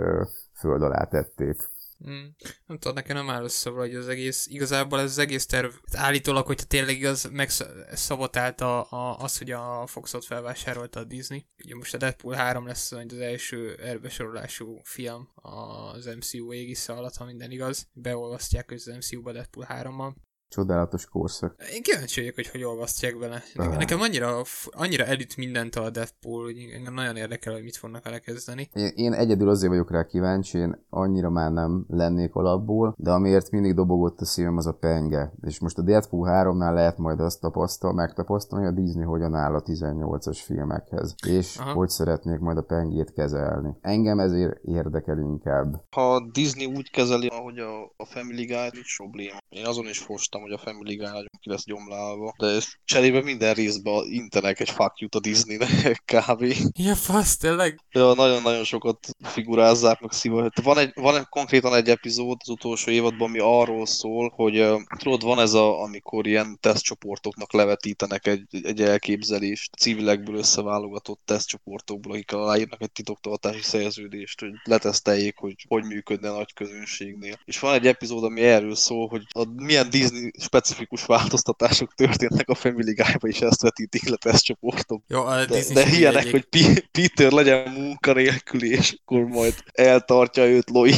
[0.53, 1.57] föld alá tették.
[2.07, 2.25] Mm.
[2.65, 6.45] Nem tudom, nekem nem áll össze hogy az egész, igazából ez az egész terv, állítólag,
[6.45, 11.45] hogyha tényleg igaz, megszabotálta a, az, hogy a Foxot felvásárolta a Disney.
[11.63, 17.25] Ugye most a Deadpool 3 lesz az első erbesorolású film az MCU égisze alatt, ha
[17.25, 17.89] minden igaz.
[17.93, 20.13] Beolvasztják az MCU-ba Deadpool 3-mal.
[20.49, 21.55] Csodálatos korszak.
[21.73, 23.43] Én kíváncsi vagyok, hogy hogy olvasztják bele.
[23.55, 23.77] Uh.
[23.77, 28.19] Nekem annyira, annyira elüt mindent a Deadpool, hogy engem nagyon érdekel, hogy mit fognak vele
[28.19, 28.69] kezdeni.
[28.73, 33.51] Én, én egyedül azért vagyok rá kíváncsi, én annyira már nem lennék alapból, de amiért
[33.51, 35.33] mindig dobogott a szívem, az a penge.
[35.41, 39.55] És most a Deadpool 3-nál lehet majd azt tapasztal, megtapasztalni, hogy a Disney hogyan áll
[39.55, 41.15] a 18-as filmekhez.
[41.27, 41.73] És Aha.
[41.73, 43.69] hogy szeretnék majd a pengét kezelni.
[43.81, 45.81] Engem ezért érdekel inkább.
[45.89, 49.37] Ha a Disney úgy kezeli, ahogy a, a Family Guy, nincs probléma.
[49.49, 53.53] Én azon is fostam hogy a Family Guy nagyon ki lesz gyomlálva, de cserébe minden
[53.53, 56.53] részben intenek egy fuck you a Disneynek kb.
[56.77, 57.79] Ja, fasz, tényleg?
[57.91, 60.49] Ja, nagyon-nagyon sokat figurázzák meg szíva.
[60.63, 64.81] Van, egy, van egy, konkrétan egy epizód az utolsó évadban, ami arról szól, hogy uh,
[64.97, 72.31] tudod, van ez a, amikor ilyen tesztcsoportoknak levetítenek egy, egy elképzelést, civilekből összeválogatott tesztcsoportokból, akik
[72.31, 77.39] aláírnak egy titoktartási szerződést, hogy leteszteljék, hogy hogy működne a nagy közönségnél.
[77.45, 82.55] És van egy epizód, ami erről szól, hogy a, milyen Disney specifikus változtatások történnek a
[82.55, 85.03] Family Guy-ba, és ezt vetítik le tesztcsoportok.
[85.07, 86.31] Jó, a de, de ilyenek, egy...
[86.31, 90.95] hogy P- Peter legyen munkanélküli, és akkor majd eltartja őt Lois,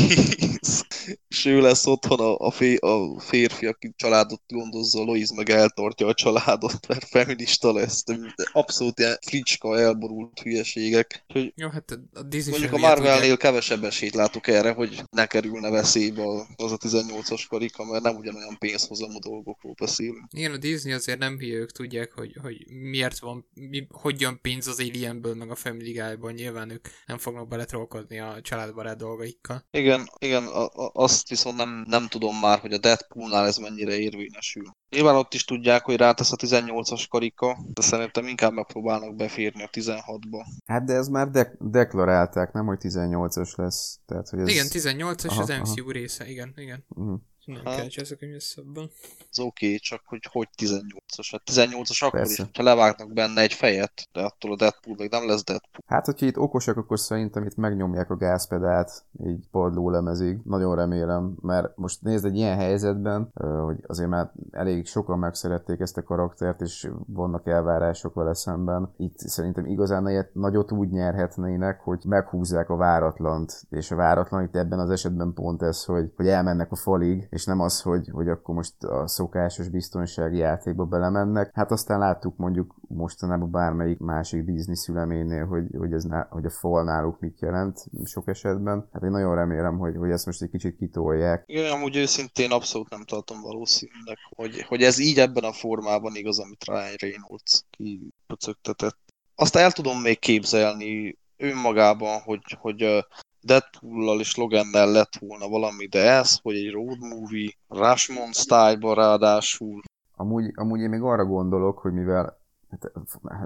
[1.27, 6.07] és ő lesz otthon a, a, fé, a férfi, aki családot gondozza, Lois meg eltartja
[6.07, 8.03] a családot, mert feminista lesz.
[8.03, 8.15] De
[8.51, 11.23] abszolút ilyen fricska, elborult hülyeségek.
[11.33, 15.69] Hogy Jó, hát a Disney mondjuk a Marvelnél kevesebb esélyt látok erre, hogy ne kerülne
[15.69, 16.23] veszélybe
[16.55, 20.25] az a 18-as karika, mert nem ugyanolyan pénzhozamú dolgokról beszélünk.
[20.29, 24.39] Igen, a Disney azért nem hülye, ők tudják, hogy, hogy miért van, mi, hogy jön
[24.41, 29.65] pénz az Alienből, meg a Family Guy-ból, nyilván ők nem fognak beletrolkodni a családbarát dolgaikkal.
[29.71, 33.97] Igen, igen, a, a, azt viszont nem, nem tudom már, hogy a Deadpoolnál ez mennyire
[33.97, 34.63] érvényesül.
[34.89, 39.69] Nyilván ott is tudják, hogy rátesz a 18-as karika, de szerintem inkább megpróbálnak beférni a
[39.69, 40.45] 16-ba.
[40.65, 43.99] Hát de ez már de- deklarálták, nem, hogy 18-as lesz.
[44.05, 44.47] Tehát, hogy ez...
[44.47, 45.91] Igen, 18-as az MCU aha.
[45.91, 46.85] része, igen, igen.
[46.87, 47.19] Uh-huh.
[47.45, 48.89] Nem hát, kell csak összebben.
[49.29, 51.27] Az oké, okay, csak hogy hogy 18-as?
[51.31, 52.43] Hát 18-as akkor Persze.
[52.43, 55.83] is, ha levágnak benne egy fejet, de attól a Deadpool még nem lesz Deadpool.
[55.85, 60.39] Hát, hogyha itt okosak, akkor szerintem itt megnyomják a gázpedált, így padló lemezig.
[60.43, 63.31] Nagyon remélem, mert most nézd egy ilyen helyzetben,
[63.63, 68.93] hogy azért már elég sokan megszerették ezt a karaktert, és vannak elvárások vele szemben.
[68.97, 74.79] Itt szerintem igazán nagyot úgy nyerhetnének, hogy meghúzzák a váratlant, és a váratlan itt ebben
[74.79, 78.55] az esetben pont ez, hogy, hogy elmennek a falig, és nem az, hogy, hogy akkor
[78.55, 81.51] most a szokásos biztonsági játékba belemennek.
[81.53, 86.49] Hát aztán láttuk mondjuk mostanában bármelyik másik Disney szüleménynél, hogy, hogy, ez ná, hogy a
[86.49, 88.89] fal náluk mit jelent sok esetben.
[88.93, 91.43] Hát én nagyon remélem, hogy, hogy ezt most egy kicsit kitolják.
[91.45, 96.39] Igen, amúgy őszintén abszolút nem tartom valószínűleg, hogy, hogy ez így ebben a formában igaz,
[96.39, 98.97] amit Ryan Reynolds kipöcögtetett.
[99.35, 103.05] Azt el tudom még képzelni önmagában, hogy, hogy
[103.43, 109.81] Deadpool-lal és Logannel lett volna valami, de ez, hogy egy road movie, Rashomon style ráadásul.
[110.15, 112.37] Amúgy, amúgy én még arra gondolok, hogy mivel,
[112.69, 112.91] hát,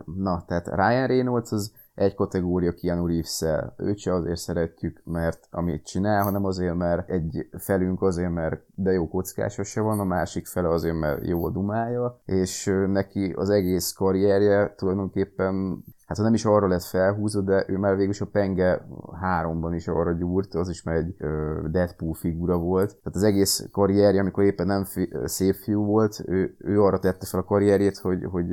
[0.06, 3.44] na, tehát Ryan Reynolds az egy kategória Keanu reeves
[3.78, 8.92] Őt se azért szeretjük, mert amit csinál, hanem azért, mert egy felünk azért, mert de
[8.92, 13.50] jó kockása se van, a másik fele azért, mert jó a dumája, és neki az
[13.50, 18.26] egész karrierje tulajdonképpen hát ha nem is arra lett felhúzva, de ő már végül a
[18.32, 18.88] Penge
[19.24, 21.16] 3-ban is arra gyúrt, az is már egy
[21.72, 22.88] Deadpool figura volt.
[22.88, 27.26] Tehát az egész karrierje, amikor éppen nem fi, szép fiú volt, ő, ő arra tette
[27.26, 28.48] fel a karrierjét, hogy, hogy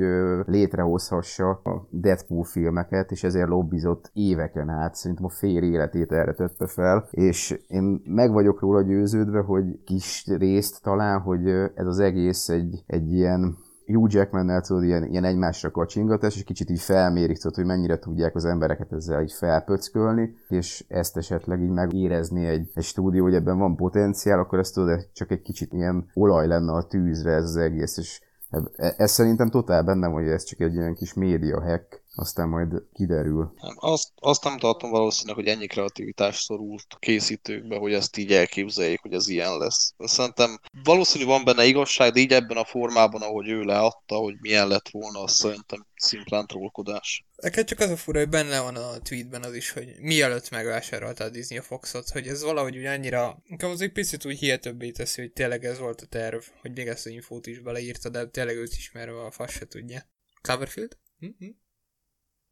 [0.45, 6.67] létrehozhassa a Deadpool filmeket, és ezért lobbizott éveken át, szerintem a fél életét erre tette
[6.67, 12.49] fel, és én meg vagyok róla győződve, hogy kis részt talán, hogy ez az egész
[12.49, 17.55] egy, egy ilyen Hugh Jackman-nel tudod, ilyen, ilyen egymásra kacsingatás, és kicsit így felmérik, tudod,
[17.55, 22.83] hogy mennyire tudják az embereket ezzel így felpöckölni, és ezt esetleg így megérezni egy, egy
[22.83, 26.87] stúdió, hogy ebben van potenciál, akkor ezt tudod, csak egy kicsit ilyen olaj lenne a
[26.87, 30.93] tűzre ez az egész, és ez, ez szerintem totál bennem, hogy ez csak egy ilyen
[30.93, 33.53] kis média hack, aztán majd kiderül.
[33.61, 38.31] Nem, azt, azt nem tartom valószínűleg, hogy ennyi kreativitás szorult a készítőkbe, hogy ezt így
[38.31, 39.93] elképzeljék, hogy ez ilyen lesz.
[39.97, 44.67] Szerintem valószínű van benne igazság, de így ebben a formában, ahogy ő leadta, hogy milyen
[44.67, 47.25] lett volna, az szerintem szimplán trollkodás.
[47.35, 51.23] Neked csak az a fura, hogy benne van a tweetben az is, hogy mielőtt megvásárolta
[51.23, 54.91] a Disney a Foxot, hogy ez valahogy úgy annyira, inkább az egy picit úgy hihetőbbé
[54.91, 58.25] teszi, hogy tényleg ez volt a terv, hogy még ezt a infót is beleírta, de
[58.25, 60.05] tényleg őt ismerve a fasz se tudja.
[60.41, 60.97] Cloverfield?
[61.19, 61.49] Hm-hm.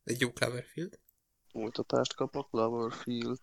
[0.03, 0.99] Egy jó Cloverfield.
[1.51, 3.39] Újtatást kap a Cloverfield.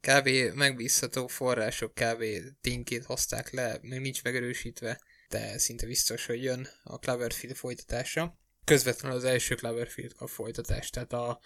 [0.00, 0.54] Kb.
[0.54, 2.24] megbízható források kb.
[2.60, 8.38] tényként hozták le, még nincs megerősítve, de szinte biztos, hogy jön a Cloverfield folytatása.
[8.64, 11.40] Közvetlenül az első Cloverfield a folytatást, tehát a,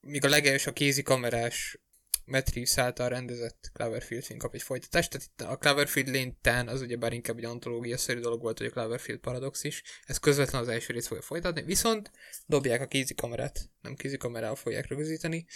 [0.00, 1.80] míg a legelső a kézi kamerás
[2.24, 6.80] Matt Reeves által rendezett Cloverfield film kap egy folytatást, tehát itt a Cloverfield Lane az
[6.80, 10.68] ugye bár inkább egy antológia-szerű dolog volt, hogy a Cloverfield Paradox is, ez közvetlen az
[10.68, 12.10] első részt fogja folytatni, viszont
[12.46, 15.46] dobják a kézi kamerát, nem kézi kamerával fogják rögzíteni.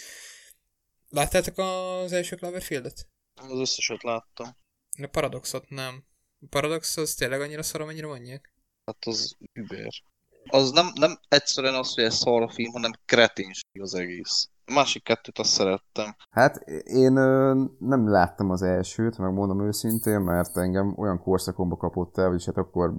[1.09, 3.09] Láttátok az első Cloverfieldet?
[3.33, 4.55] Az összeset láttam.
[5.01, 6.05] A Paradoxot nem.
[6.39, 8.53] A Paradox az tényleg annyira szar, amennyire mondják?
[8.85, 9.89] Hát az über.
[10.49, 14.49] Az nem, nem egyszerűen az, hogy egy szar film, hanem kreténség az egész.
[14.69, 16.15] A másik kettőt azt szerettem.
[16.29, 22.27] Hát én ö, nem láttam az elsőt, megmondom őszintén, mert engem olyan korszakomba kapott el,
[22.27, 22.93] vagyis hát akkor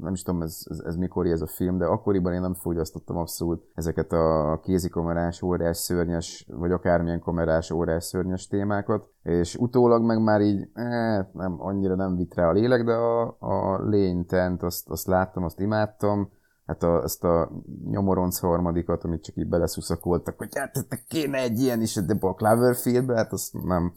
[0.00, 3.16] nem is tudom ez, ez, ez mikor ez a film, de akkoriban én nem fogyasztottam
[3.16, 10.22] abszolút ezeket a kézikamerás, órás, szörnyes, vagy akármilyen kamerás, órás, szörnyes témákat, és utólag meg
[10.22, 14.88] már így, eh, nem, annyira nem vitt rá a lélek, de a, a lénytent azt,
[14.88, 16.30] azt láttam, azt imádtam,
[16.70, 17.50] hát a, ezt a
[17.90, 23.14] nyomoronc harmadikat, amit csak így beleszuszakoltak, hogy hát kéne egy ilyen is, de a Cloverfieldbe,
[23.14, 23.92] hát azt nem,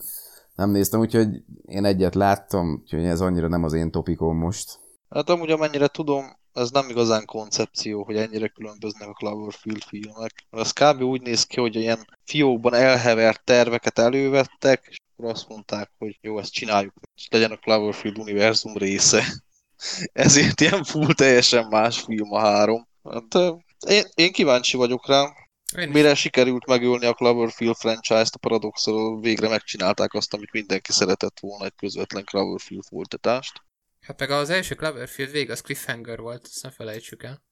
[0.55, 4.79] nem néztem, úgyhogy én egyet láttam, úgyhogy ez annyira nem az én topikom most.
[5.09, 10.45] Hát amúgy amennyire tudom, ez nem igazán koncepció, hogy ennyire különböznek a Cloverfield filmek.
[10.51, 11.01] Ez kb.
[11.01, 16.39] úgy néz ki, hogy ilyen fiókban elhevert terveket elővettek, és akkor azt mondták, hogy jó,
[16.39, 19.23] ezt csináljuk, és legyen a Cloverfield univerzum része.
[20.11, 22.87] Ezért ilyen full teljesen más film a három.
[23.03, 23.55] Hát,
[23.87, 25.33] én, én kíváncsi vagyok rá.
[25.77, 31.39] Én Mire sikerült megölni a Cloverfield franchise-t, a Paradoxról végre megcsinálták azt, amit mindenki szeretett
[31.39, 33.61] volna, egy közvetlen Cloverfield folytatást.
[34.01, 37.43] Hát meg az első Cloverfield vég az cliffhanger volt, ezt ne felejtsük el.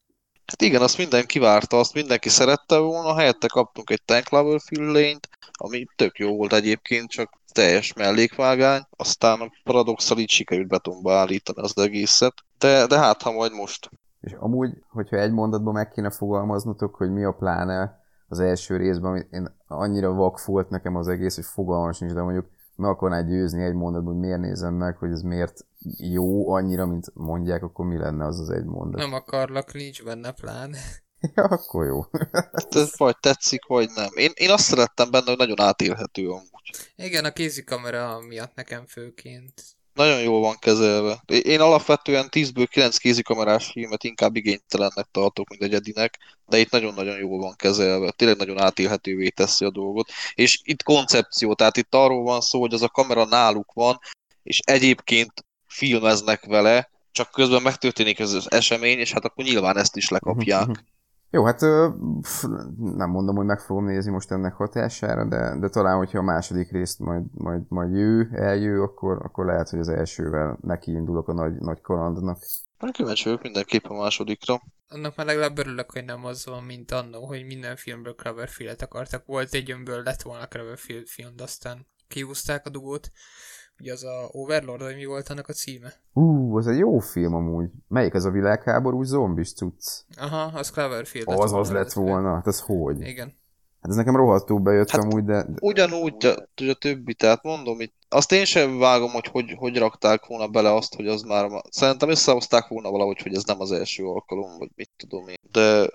[0.45, 5.29] Hát igen, azt mindenki várta, azt mindenki szerette volna, helyette kaptunk egy Ten Cloverfield lényt,
[5.51, 11.61] ami tök jó volt egyébként, csak teljes mellékvágány, aztán a paradoxal így sikerült betonba állítani
[11.61, 13.89] az egészet, de, de hát ha majd most.
[14.21, 19.27] És amúgy, hogyha egy mondatban meg kéne fogalmaznotok, hogy mi a pláne az első részben,
[19.31, 23.63] én annyira vak volt nekem az egész, hogy fogalmas nincs, de mondjuk meg akarná győzni
[23.63, 25.65] egy mondatban, hogy miért nézem meg, hogy ez miért
[25.97, 29.01] jó annyira, mint mondják, akkor mi lenne az az egy mondat?
[29.01, 30.75] Nem akarlak, nincs benne plán.
[31.35, 32.01] Ja, akkor jó.
[32.31, 34.09] Hát ez vagy tetszik, vagy nem.
[34.15, 36.71] Én, én azt szerettem benne, hogy nagyon átélhető amúgy.
[36.95, 39.63] Igen, a kézikamera miatt nekem főként.
[39.93, 41.23] Nagyon jól van kezelve.
[41.25, 47.17] Én alapvetően 10-ből 9 kézikamerás filmet inkább igénytelennek tartok, mint egy Edinek, de itt nagyon-nagyon
[47.17, 48.11] jól van kezelve.
[48.11, 50.09] Tényleg nagyon átélhetővé teszi a dolgot.
[50.33, 53.99] És itt koncepció, tehát itt arról van szó, hogy az a kamera náluk van,
[54.43, 59.95] és egyébként filmeznek vele, csak közben megtörténik ez az esemény, és hát akkor nyilván ezt
[59.95, 60.67] is lekapják.
[61.33, 61.59] Jó, hát
[62.77, 66.71] nem mondom, hogy meg fogom nézni most ennek hatására, de, de talán, hogyha a második
[66.71, 71.33] részt majd, majd, majd jő, eljő, akkor, akkor lehet, hogy az elsővel neki indulok a
[71.33, 72.37] nagy, nagy kalandnak.
[72.77, 74.61] Hát kíváncsi vagyok mindenképp a másodikra.
[74.87, 79.25] Annak már legalább örülök, hogy nem az van, mint annó, hogy minden filmből Cloverfield-et akartak.
[79.25, 83.11] Volt egy önből lett volna Cloverfield film, de aztán kihúzták a dugót.
[83.81, 85.93] Ugye az a Overlord, vagy mi volt annak a címe?
[86.13, 87.69] Ú, uh, az egy jó film amúgy.
[87.87, 89.87] Melyik ez a világháború zombis cucc?
[90.17, 93.01] Aha, az Cloverfield Az az lett volna, hát ez hogy?
[93.01, 93.33] Igen.
[93.81, 96.13] Hát ez nekem rohadtul bejött Hát, amúgy, de, Ugyanúgy
[96.55, 100.47] hogy a többi, tehát mondom, itt, azt én sem vágom, hogy, hogy hogy rakták volna
[100.47, 104.05] bele azt, hogy az már, ma- szerintem összehozták volna valahogy, hogy ez nem az első
[104.05, 105.35] alkalom, vagy mit tudom én.
[105.51, 105.89] De,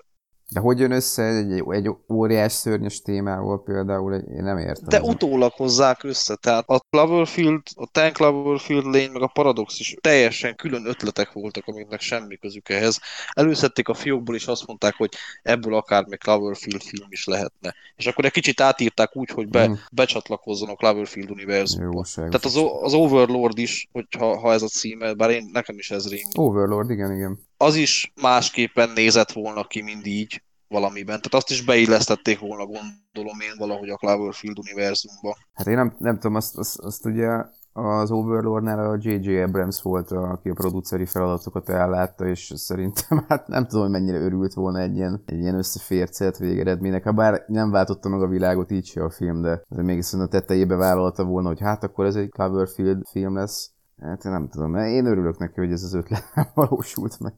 [0.53, 4.87] de hogy jön össze egy, egy óriás szörnyes témával például, én nem értem.
[4.87, 9.95] de utólag hozzák össze, tehát a Cloverfield, a Ten Cloverfield lény, meg a Paradox is
[10.01, 12.99] teljesen külön ötletek voltak, amiknek semmi közük ehhez.
[13.31, 17.75] Előszedték a fiókból, és azt mondták, hogy ebből akár még Cloverfield film is lehetne.
[17.95, 19.73] És akkor egy kicsit átírták úgy, hogy be, Mm.
[19.91, 22.05] becsatlakozzon a Cloverfield univerzumba.
[22.15, 26.09] Tehát az, az Overlord is, hogyha, ha ez a címe, bár én, nekem is ez
[26.09, 26.27] rém.
[26.37, 27.46] Overlord, igen, igen.
[27.57, 31.21] Az is másképpen nézett volna ki, mind így valamiben.
[31.21, 35.37] Tehát azt is beillesztették volna, gondolom én, valahogy a Cloverfield univerzumba.
[35.53, 37.43] Hát én nem, nem tudom, azt, azt, azt ugye
[37.73, 39.41] az Overlordnál a J.J.
[39.41, 44.53] Abrams volt, aki a produceri feladatokat ellátta, és szerintem hát nem tudom, hogy mennyire örült
[44.53, 47.03] volna egy ilyen, egy ilyen összefércelt végeredménynek.
[47.03, 50.75] Ha bár nem váltotta meg a világot így se a film, de mégis a tetejébe
[50.75, 53.71] vállalta volna, hogy hát akkor ez egy Cloverfield film lesz.
[54.01, 57.33] Hát én nem tudom, én örülök neki, hogy ez az ötlet nem valósult meg.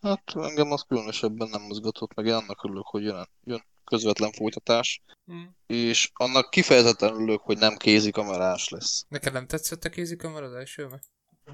[0.00, 5.02] Hát engem az különösebben nem mozgatott, meg én annak örülök, hogy jön, jön közvetlen folytatás,
[5.26, 5.34] Hm.
[5.66, 9.04] és annak kifejezetten örülök, hogy nem kézikamerás lesz.
[9.08, 11.00] Neked nem tetszett a kézikamera az elsőben?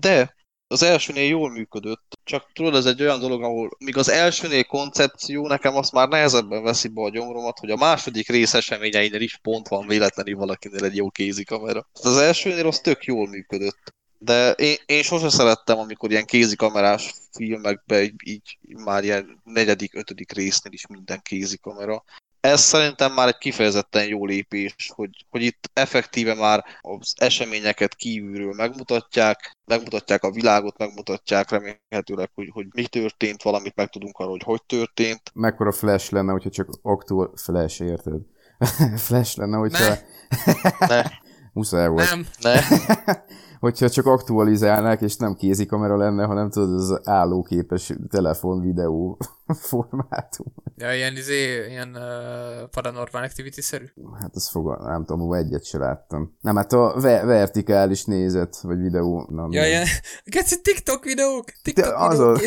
[0.00, 0.34] De
[0.66, 5.46] az elsőnél jól működött, csak tudod, ez egy olyan dolog, ahol míg az elsőnél koncepció,
[5.46, 9.68] nekem azt már nehezebben veszi be a gyomromat, hogy a második rész eseményeinél is pont
[9.68, 11.88] van véletlenül valakinél egy jó kézikamera.
[11.92, 13.94] Tehát az elsőnél az tök jól működött.
[14.22, 20.32] De én, én sose szerettem, amikor ilyen kézikamerás filmekben így, így már ilyen negyedik, ötödik
[20.32, 22.04] résznél is minden kézikamera.
[22.40, 28.52] Ez szerintem már egy kifejezetten jó lépés, hogy, hogy itt effektíve már az eseményeket kívülről
[28.52, 34.62] megmutatják, megmutatják a világot, megmutatják remélhetőleg, hogy, hogy mi történt, valamit megtudunk arról, hogy hogy
[34.66, 35.22] történt.
[35.34, 37.30] Mekkora flash lenne, hogyha csak aktuál...
[37.34, 38.20] Flash, érted?
[39.06, 39.84] flash lenne, hogyha...
[39.84, 39.98] Ne.
[40.88, 41.02] Ne,
[41.52, 42.10] Muszáj volt.
[42.10, 42.26] Nem.
[42.40, 42.60] ne,
[43.60, 49.18] hogyha csak aktualizálnák, és nem kézikamera lenne, hanem tudod, az állóképes telefon videó
[49.68, 50.46] formátum.
[50.76, 53.84] Ja, ilyen, izé, ilyen uh, paranormal activity-szerű.
[54.20, 56.36] Hát ez fog, nem tudom, egyet se láttam.
[56.40, 59.26] Nem, hát a ve- vertikális nézet, vagy videó.
[59.30, 59.86] Na, Ja, ilyen,
[60.24, 61.44] geci TikTok videók!
[61.62, 62.38] TikTok De videók azon.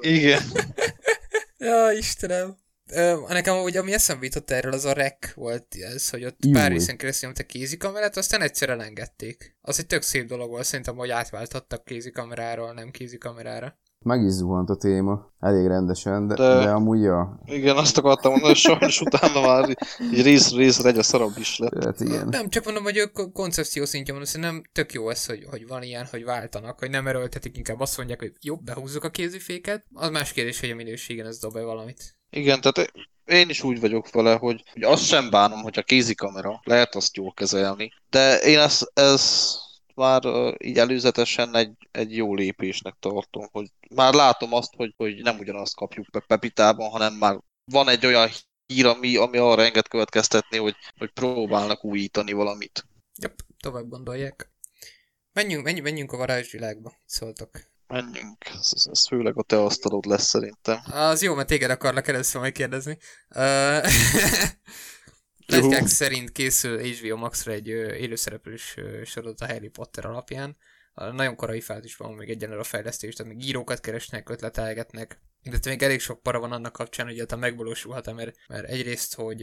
[0.00, 0.40] igen.
[1.58, 2.56] Ja, Istenem.
[2.92, 6.52] Ö, nekem úgy, ami eszembe jutott erről, az a rek volt ez, hogy ott Júj.
[6.52, 9.56] pár részen keresztül nyomtak kézikamerát, aztán egyszer elengedték.
[9.60, 13.78] Az egy tök szép dolog volt, szerintem, hogy átváltottak kézikameráról, nem kézikamerára.
[13.98, 16.48] Meg is zuhant a téma, elég rendesen, de, de...
[16.48, 19.76] De- amúgy ja, Igen, azt akartam mondani, hogy sajnos utána már
[20.12, 21.84] így rész részre egy a szarabb is lett.
[21.84, 22.28] hát igen.
[22.28, 25.82] Nem, csak mondom, hogy ők koncepció szintjén mondom, szerintem tök jó ez, hogy, hogy van
[25.82, 29.84] ilyen, hogy váltanak, hogy nem erőltetik, inkább azt mondják, hogy jobb, behúzzuk a kéziféket.
[29.94, 32.15] Az más kérdés, hogy a minőségen ez dob-e valamit.
[32.30, 32.92] Igen, tehát
[33.24, 37.16] én is úgy vagyok vele, hogy, hogy azt sem bánom, hogy a kézikamera, lehet azt
[37.16, 39.58] jól kezelni, de én ezt, ezt
[39.94, 45.22] már ö, így előzetesen egy, egy jó lépésnek tartom, hogy már látom azt, hogy, hogy
[45.22, 48.30] nem ugyanazt kapjuk Pe- Pepitában, hanem már van egy olyan
[48.66, 52.86] hír, ami, ami arra enged következtetni, hogy, hogy próbálnak újítani valamit.
[53.18, 54.50] Jobb, tovább gondolják.
[55.32, 57.50] Menjünk, menjünk, menjünk a varázsvilágba, Mit szóltok.
[57.88, 60.78] Menjünk, ez, ez, főleg a te asztalod lesz szerintem.
[60.84, 62.98] Az jó, mert téged akarlak először majd kérdezni.
[63.28, 63.86] Uh,
[65.46, 70.56] Letykák szerint készül HBO Max-ra egy élőszereplős sorozat a Harry Potter alapján.
[70.94, 75.20] A nagyon korai fázisban van még egyenlőre a fejlesztés, tehát még írókat keresnek, ötletelgetnek.
[75.42, 79.40] Illetve még elég sok para van annak kapcsán, hogy egyáltalán megvalósulhat mert, mert egyrészt, hogy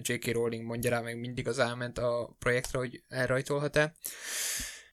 [0.00, 0.32] J.K.
[0.32, 3.94] Rowling mondja rá meg mindig az álment a projektre, hogy elrajtolhat-e.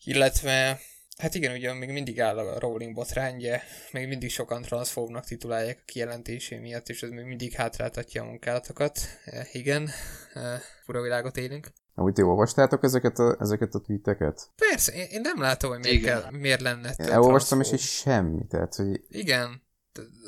[0.04, 0.80] Illetve
[1.18, 5.78] Hát igen, ugye még mindig áll a Rowling botrány, ugye még mindig sokan transzfóbnak titulálják
[5.82, 9.00] a kijelentésé miatt, és ez még mindig hátráltatja a munkálatokat.
[9.26, 9.90] E, igen,
[10.34, 11.68] e, fura világot élünk.
[11.96, 14.50] Amúgy ti olvastátok ezeket a, ezeket a tweeteket?
[14.56, 18.46] Persze, én, én nem látom, hogy miért, kell, miért lenne Én elolvastam, és így semmi,
[18.50, 19.62] tehát, hogy Igen,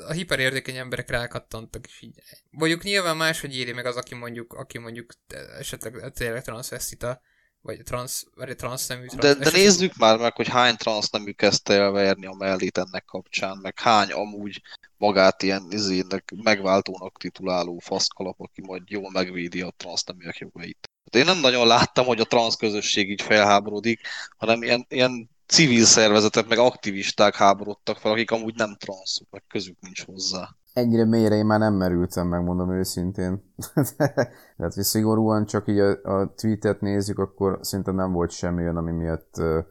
[0.08, 2.22] a hiperérzékeny emberek rákattantak, és így.
[2.50, 5.12] Mondjuk nyilván máshogy éri meg az, aki mondjuk, aki mondjuk
[5.58, 7.20] esetleg tényleg transzvesztita,
[7.62, 9.06] vagy transz, vagy transznemű.
[9.06, 12.78] De, transz- de esetleg- nézzük már meg, hogy hány transznemű kezdte el verni a mellét
[12.78, 14.62] ennek kapcsán, meg hány amúgy
[14.96, 20.88] magát ilyen izének, megváltónak tituláló faszkalap, aki majd jól megvédi a transzneműek jogait.
[21.04, 24.00] Hát én nem nagyon láttam, hogy a transz közösség így felháborodik,
[24.36, 29.76] hanem ilyen, ilyen civil szervezetek, meg aktivisták háborodtak fel, akik amúgy nem transzok, meg közük
[29.80, 30.56] nincs hozzá.
[30.80, 33.42] Ennyire mélyre én már nem merültem, megmondom őszintén.
[33.96, 38.76] Tehát, hogy szigorúan csak így a, a tweetet nézzük, akkor szerintem nem volt semmi olyan,
[38.76, 39.64] ami miatt uh,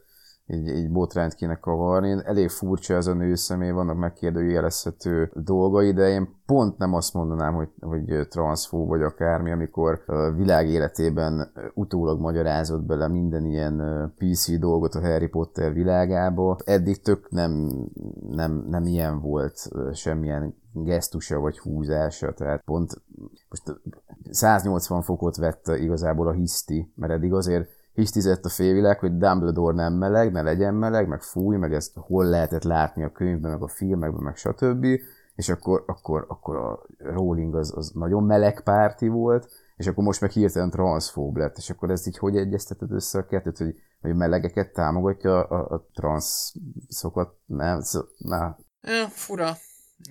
[0.51, 2.21] így, így botrányt kéne kavarni.
[2.23, 7.53] Elég furcsa ez a nő személy, vannak megkérdőjelezhető dolgai, de én pont nem azt mondanám,
[7.53, 13.81] hogy, hogy transzfó vagy akármi, amikor a világ életében utólag magyarázott bele minden ilyen
[14.17, 16.57] PC dolgot a Harry Potter világába.
[16.65, 17.69] Eddig tök nem,
[18.29, 23.01] nem, nem ilyen volt semmilyen gesztusa vagy húzása, tehát pont
[23.49, 23.81] most
[24.29, 29.93] 180 fokot vette igazából a hiszti, mert eddig azért hisztizett a félvilág, hogy Dumbledore nem
[29.93, 33.67] meleg, ne legyen meleg, meg fúj, meg ezt hol lehetett látni a könyvben, meg a
[33.67, 34.85] filmekben, meg stb.
[35.35, 40.21] És akkor, akkor, akkor a Rowling az, az nagyon meleg párti volt, és akkor most
[40.21, 44.15] meg hirtelen transzfób lett, és akkor ez így hogy egyezteted össze a kettőt, hogy, hogy
[44.15, 47.35] melegeket támogatja a, a transzszokat?
[47.45, 48.57] Nem, szó, na.
[48.81, 49.51] Ja, fura.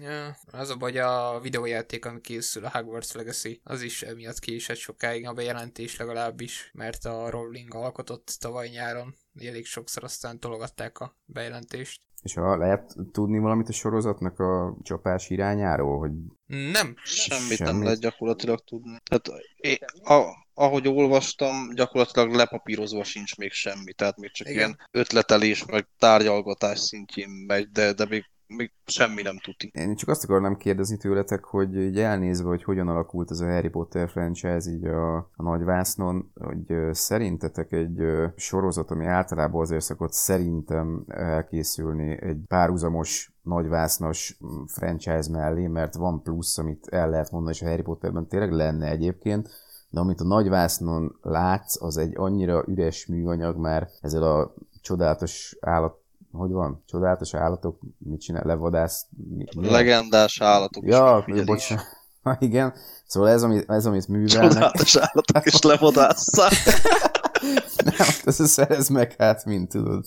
[0.00, 4.76] Ja, az a baj, a videójáték, ami készül, a Hogwarts Legacy, az is emiatt késett
[4.76, 11.16] sokáig a bejelentés legalábbis, mert a Rowling alkotott tavaly nyáron, elég sokszor aztán tologatták a
[11.24, 12.00] bejelentést.
[12.22, 16.12] És ha lehet tudni valamit a sorozatnak a csapás irányáról, hogy...
[16.46, 16.94] Nem.
[17.02, 17.58] Semmit, Semmit.
[17.58, 18.96] nem lehet gyakorlatilag tudni.
[19.04, 20.22] Tehát én, a,
[20.54, 24.58] ahogy olvastam, gyakorlatilag lepapírozva sincs még semmi, tehát még csak Igen.
[24.58, 29.70] ilyen ötletelés, meg tárgyalgatás szintjén megy, de, de még még semmi nem tuti.
[29.74, 33.68] Én csak azt akarnám kérdezni tőletek, hogy így elnézve, hogy hogyan alakult ez a Harry
[33.68, 38.02] Potter franchise így a, a nagy vásznon, hogy szerintetek egy
[38.36, 46.58] sorozat, ami általában azért szokott szerintem elkészülni egy párhuzamos nagyvásznos franchise mellé, mert van plusz,
[46.58, 49.48] amit el lehet mondani, és a Harry Potterben tényleg lenne egyébként,
[49.90, 56.06] de amit a nagyvásznon látsz, az egy annyira üres műanyag már ezzel a csodálatos állat
[56.32, 56.82] hogy van?
[56.86, 58.42] Csodálatos állatok, mit csinál?
[58.44, 59.06] Levadász?
[59.36, 60.84] Mi, mi Legendás állatok.
[60.86, 61.86] Ja, bocsánat.
[62.38, 62.74] Igen,
[63.06, 64.52] szóval ez, amit, ez, amit művelnek.
[64.52, 66.52] Csodálatos állatok is levadásszák.
[67.84, 70.04] Nem, ez a szerez meg hát, mint tudod.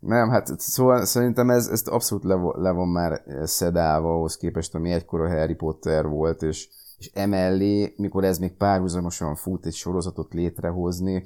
[0.00, 4.90] Nem, hát szóval szerintem ez, ezt abszolút le, le van már szedálva ahhoz képest, ami
[4.90, 6.68] egykor a Harry Potter volt, és,
[6.98, 11.24] és emellé, mikor ez még párhuzamosan fut egy sorozatot létrehozni,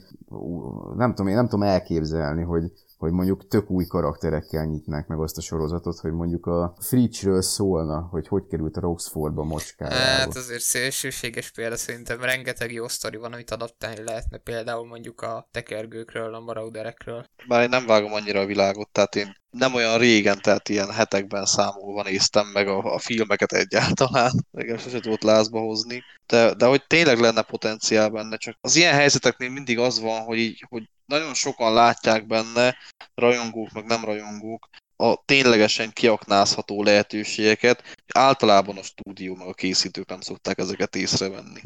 [0.96, 2.72] nem tudom, én nem tudom elképzelni, hogy,
[3.04, 8.08] hogy mondjuk tök új karakterekkel nyitnák meg azt a sorozatot, hogy mondjuk a Fritchről szólna,
[8.10, 9.94] hogy hogy került a Roxfordba mocskára.
[9.94, 15.48] Hát azért szélsőséges példa, szerintem rengeteg jó sztori van, amit adaptálni lehetne, például mondjuk a
[15.50, 17.26] tekergőkről, a marauderekről.
[17.48, 21.44] Bár én nem vágom annyira a világot, tehát én nem olyan régen, tehát ilyen hetekben
[21.44, 26.86] számolva néztem meg a, a filmeket egyáltalán, meg sose tudott lázba hozni, de, de hogy
[26.86, 30.88] tényleg lenne potenciál benne, csak az ilyen helyzeteknél mindig az van, hogy, így, hogy
[31.18, 32.76] nagyon sokan látják benne,
[33.14, 37.82] rajongók, meg nem rajongók, a ténylegesen kiaknázható lehetőségeket.
[38.14, 41.60] Általában a stúdió meg a készítők nem szokták ezeket észrevenni.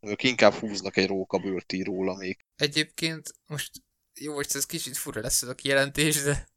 [0.00, 2.38] Ők inkább húznak egy rókabőrt ír róla még.
[2.56, 3.70] Egyébként most
[4.20, 6.48] jó, hogy ez kicsit fura lesz ez a kijelentés, de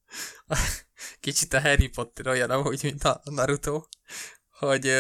[1.20, 3.84] kicsit a Harry Potter olyan, ahogy, mint a Naruto,
[4.50, 4.92] hogy,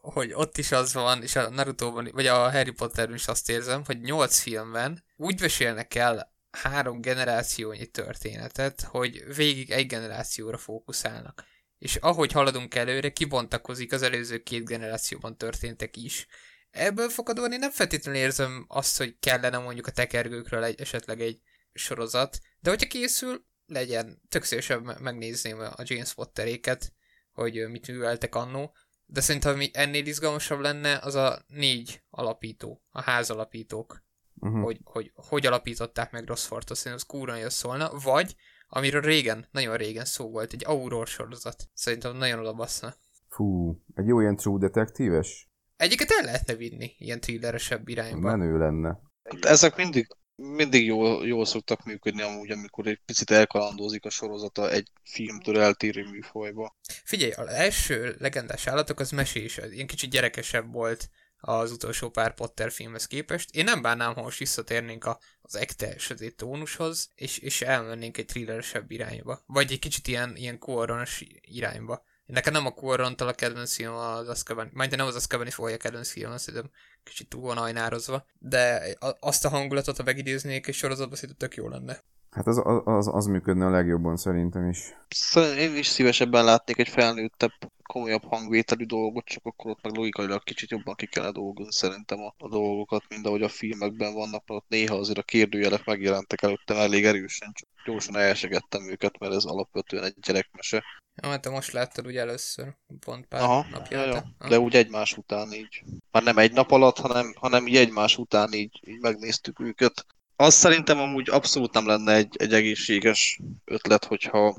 [0.00, 3.82] hogy ott is az van, és a Naruto-ban, vagy a Harry Potterben is azt érzem,
[3.84, 11.44] hogy nyolc filmben úgy mesélnek el három generációnyi történetet, hogy végig egy generációra fókuszálnak.
[11.78, 16.26] És ahogy haladunk előre, kibontakozik az előző két generációban történtek is.
[16.70, 21.40] Ebből fakadóan én nem feltétlenül érzem azt, hogy kellene mondjuk a tekergőkről egy, esetleg egy
[21.72, 24.22] sorozat, de hogyha készül, legyen.
[24.28, 26.92] Tök szívesen megnézném a James Potteréket,
[27.32, 28.76] hogy mit műveltek annó,
[29.06, 34.03] de szerintem ami ennél izgalmasabb lenne, az a négy alapító, a házalapítók
[34.40, 34.62] uh-huh.
[34.62, 38.36] hogy, hogy hogy alapították meg Rossfortot, szerintem az kúra nagyon szólna, vagy
[38.68, 41.68] amiről régen, nagyon régen szó volt, egy Auror sorozat.
[41.74, 42.94] Szerintem nagyon odabaszna.
[43.28, 45.48] Fú, egy jó ilyen True Detective-es?
[45.76, 48.36] Egyiket el lehetne vinni, ilyen thrilleresebb irányba.
[48.36, 49.00] Menő lenne.
[49.40, 54.90] Ezek mindig, mindig jól, jól szoktak működni amúgy, amikor egy picit elkalandózik a sorozata egy
[55.02, 56.76] filmtől eltérő műfajba.
[57.04, 61.08] Figyelj, az első legendás állatok az mesés, ilyen kicsit gyerekesebb volt
[61.44, 63.54] az utolsó pár Potter filmhez képest.
[63.54, 68.26] Én nem bánnám, ha most visszatérnénk a, az ekte sötét tónushoz, és, és elmennénk egy
[68.26, 69.42] thrilleresebb irányba.
[69.46, 72.04] Vagy egy kicsit ilyen, ilyen korronos irányba.
[72.26, 75.76] Nekem nem a korrontal a kedvenc film az Azkaban, majd nem az Azkaban is a
[75.76, 76.70] kedvenc film, hiszem
[77.02, 81.68] kicsit túl van ajnározva, de azt a hangulatot, ha megidéznék és sorozatba, szerintem tök jó
[81.68, 82.02] lenne.
[82.34, 84.94] Hát az, az, az működne a legjobban szerintem is.
[85.08, 90.42] Szóval én is szívesebben látnék egy felnőttebb, komolyabb hangvételű dolgot, csak akkor ott meg logikailag
[90.42, 94.60] kicsit jobban ki kellene dolgozni szerintem a, a dolgokat, mint ahogy a filmekben vannak, mert
[94.60, 99.44] ott néha azért a kérdőjelek megjelentek előttem elég erősen, csak gyorsan elsegettem őket, mert ez
[99.44, 100.84] alapvetően egy gyerekmese.
[101.22, 104.00] Ja, hát te most láttad ugye először, pont pár Aha, napja.
[104.00, 104.48] Ja, ja.
[104.48, 105.84] De úgy egymás után így.
[106.10, 110.06] Már nem egy nap alatt, hanem, hanem így egymás után így, így megnéztük őket
[110.36, 114.56] Az szerintem amúgy abszolút nem lenne egy, egy egészséges ötlet, hogyha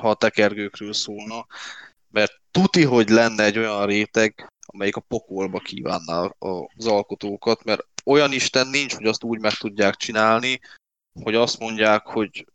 [0.00, 1.46] ha a tekergőkről szólna,
[2.10, 6.30] mert tuti, hogy lenne egy olyan réteg, amelyik a pokolba kívánná
[6.74, 10.60] az alkotókat, mert olyan Isten nincs, hogy azt úgy meg tudják csinálni,
[11.22, 12.46] hogy azt mondják, hogy,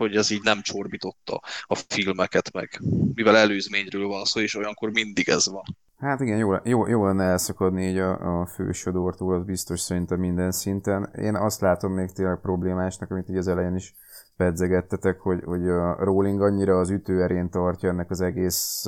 [0.00, 2.80] hogy ez így nem csorbította a filmeket meg.
[3.14, 5.76] Mivel előzményről van szó, és olyankor mindig ez van.
[5.98, 10.50] Hát igen, jó, jó, jó lenne elszakadni így a, a fősodortól, az biztos szerintem minden
[10.50, 11.08] szinten.
[11.14, 13.94] Én azt látom még tényleg problémásnak, amit így az elején is
[14.36, 18.86] pedzegettetek, hogy, hogy a Rowling annyira az ütőerén tartja ennek az egész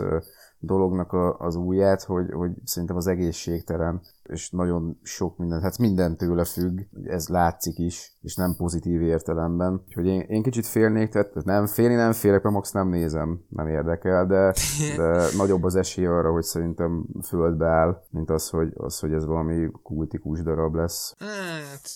[0.61, 6.17] dolognak a, az ujját, hogy, hogy szerintem az egészségtelen, és nagyon sok minden, hát minden
[6.17, 9.83] tőle függ, ez látszik is, és nem pozitív értelemben.
[9.87, 13.69] Úgyhogy én, én kicsit félnék, tehát nem félni nem félek, mert max nem nézem, nem
[13.69, 14.55] érdekel, de,
[14.97, 19.25] de nagyobb az esély arra, hogy szerintem földbe áll, mint az, hogy, az, hogy ez
[19.25, 21.15] valami kultikus darab lesz.
[21.19, 21.91] Hát,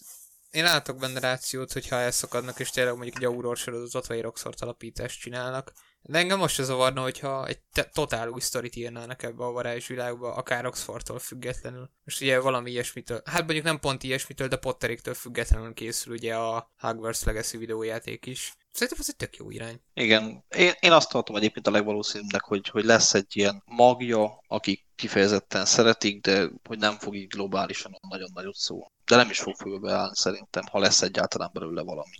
[0.50, 5.20] én látok benne rációt, hogyha elszakadnak, és tényleg mondjuk egy Auror sorozatot, vagy Roxort alapítást
[5.20, 5.72] csinálnak,
[6.02, 7.58] de engem most se zavarna, hogyha egy
[7.92, 11.90] totál új sztorit írnának ebbe a varázsvilágba, akár Oxfordtól függetlenül.
[12.04, 16.70] Most ugye valami ilyesmitől, hát mondjuk nem pont ilyesmitől, de Potteriktől függetlenül készül ugye a
[16.78, 18.52] Hogwarts Legacy videójáték is.
[18.72, 19.80] Szerintem ez egy tök jó irány.
[19.94, 20.44] Igen.
[20.56, 25.64] Én, én azt tartom egyébként a legvalószínűbbnek, hogy, hogy lesz egy ilyen magja, akik kifejezetten
[25.64, 28.86] szeretik, de hogy nem fog így globálisan nagyon nagyot szó.
[29.04, 32.16] De nem is fog fölbeállni szerintem, ha lesz egyáltalán belőle valami.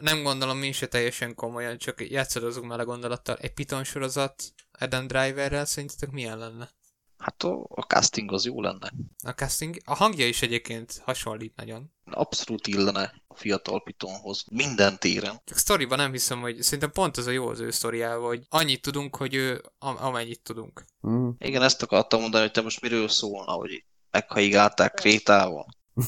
[0.00, 3.36] Nem gondolom mi se teljesen komolyan, csak játszadozunk már a gondolattal.
[3.36, 6.70] Egy Python sorozat Adam Driverrel szerintetek milyen lenne?
[7.18, 8.92] Hát a, a casting az jó lenne.
[9.22, 11.92] A casting, a hangja is egyébként hasonlít nagyon.
[12.04, 15.40] Abszolút illene a fiatal Pythonhoz, minden téren.
[15.44, 18.82] Csak sztoriban nem hiszem, hogy szerintem pont az a jó az ő sztoriával, hogy annyit
[18.82, 20.84] tudunk, hogy ő am- amennyit tudunk.
[21.08, 21.28] Mm.
[21.38, 25.66] Igen, ezt akartam mondani, hogy te most miről szólna, hogy meghaigálták Krétával.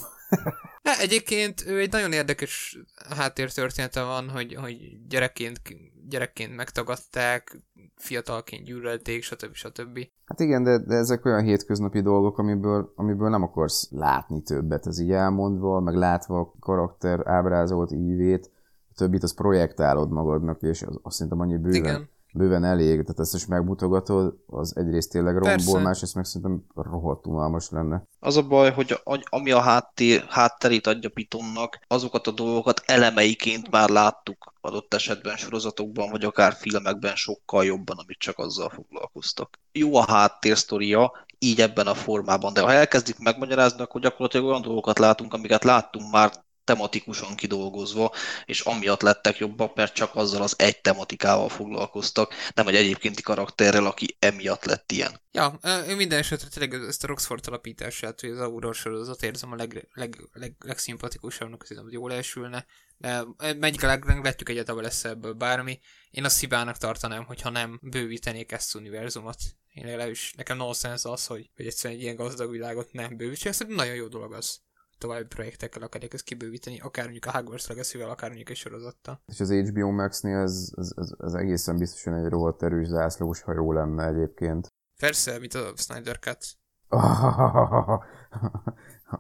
[0.87, 2.79] De egyébként ő egy nagyon érdekes
[3.17, 4.77] háttértörténete van, hogy, hogy
[5.09, 5.61] gyerekként,
[6.09, 7.61] gyerekként megtagadták,
[7.97, 9.55] fiatalként gyűlölték, stb.
[9.55, 9.99] stb.
[10.25, 14.99] Hát igen, de, de ezek olyan hétköznapi dolgok, amiből, amiből nem akarsz látni többet, ez
[14.99, 18.51] így elmondva, meg látva a karakter ábrázolt ívét,
[18.91, 23.19] a többit az projektálod magadnak, és az, azt szerintem annyi bőven, igen bőven elég, tehát
[23.19, 28.03] ezt is megmutogatod, az egyrészt tényleg rombol, másrészt meg szerintem rohadt unalmas lenne.
[28.21, 33.89] Az a baj, hogy ami a háttér, hátterét adja Pitonnak, azokat a dolgokat elemeiként már
[33.89, 39.59] láttuk adott esetben sorozatokban, vagy akár filmekben sokkal jobban, amit csak azzal foglalkoztak.
[39.73, 44.99] Jó a háttérsztoria, így ebben a formában, de ha elkezdik megmagyarázni, akkor gyakorlatilag olyan dolgokat
[44.99, 48.13] látunk, amiket láttunk már tematikusan kidolgozva,
[48.45, 53.87] és amiatt lettek jobbak, mert csak azzal az egy tematikával foglalkoztak, nem egy egyébkénti karakterrel,
[53.87, 55.21] aki emiatt lett ilyen.
[55.33, 59.57] Ja, ő minden esetre tényleg ezt a Roxford alapítását, hogy az Aurora sorozat érzem a
[59.57, 62.67] leg, leg, leg, legszimpatikusabbnak, hogy jól elsülne,
[62.99, 63.25] de
[63.59, 65.81] megyik a legletjük egyáltalán lesz ebből bármi.
[66.11, 69.39] Én azt hibának tartanám, hogyha nem bővítenék ezt az univerzumot.
[69.73, 73.85] Én legalábbis nekem nonsense az, hogy, hogy egyszerűen egy ilyen gazdag világot nem bővítsek, szerintem
[73.85, 74.61] nagyon jó dolog az
[74.99, 79.21] további projektekkel akarják ezt kibővíteni, akár mondjuk a Hogwarts legacy akár mondjuk egy sorozattal.
[79.27, 83.73] És az HBO Max-nél ez, ez, ez, ez egészen biztosan egy rohadt erős zászlós hajó
[83.73, 84.69] lenne egyébként.
[84.99, 86.45] Persze, mint a Snyder Cut.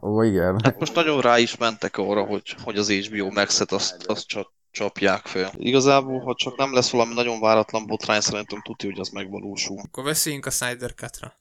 [0.02, 0.60] Ó, igen.
[0.64, 4.52] Hát most nagyon rá is mentek arra, hogy, hogy az HBO Max-et azt, azt csak
[4.70, 5.52] csapják fel.
[5.56, 9.78] Igazából, ha csak nem lesz valami nagyon váratlan botrány, szerintem tudja, hogy az megvalósul.
[9.78, 11.40] Akkor beszéljünk a Snyder Cut-ra.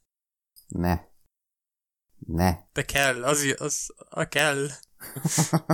[0.68, 1.00] Ne.
[2.26, 2.58] Ne.
[2.74, 4.68] De kell, az, az, a kell.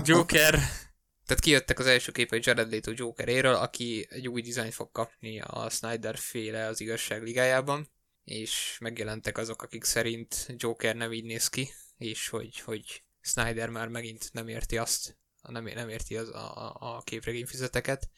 [0.03, 0.53] Joker.
[1.25, 5.69] Tehát kijöttek az első képei Jared Leto Jokeréről, aki egy új dizájnt fog kapni a
[5.69, 7.91] Snyder féle az igazság ligájában,
[8.23, 13.87] és megjelentek azok, akik szerint Joker nem így néz ki, és hogy, hogy Snyder már
[13.87, 18.09] megint nem érti azt, nem, nem érti az, a, a, a képregényfizeteket.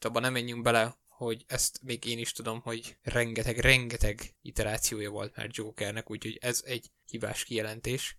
[0.00, 5.36] Abban nem menjünk bele, hogy ezt még én is tudom, hogy rengeteg, rengeteg iterációja volt
[5.36, 8.18] már Jokernek, úgyhogy ez egy hibás kijelentés.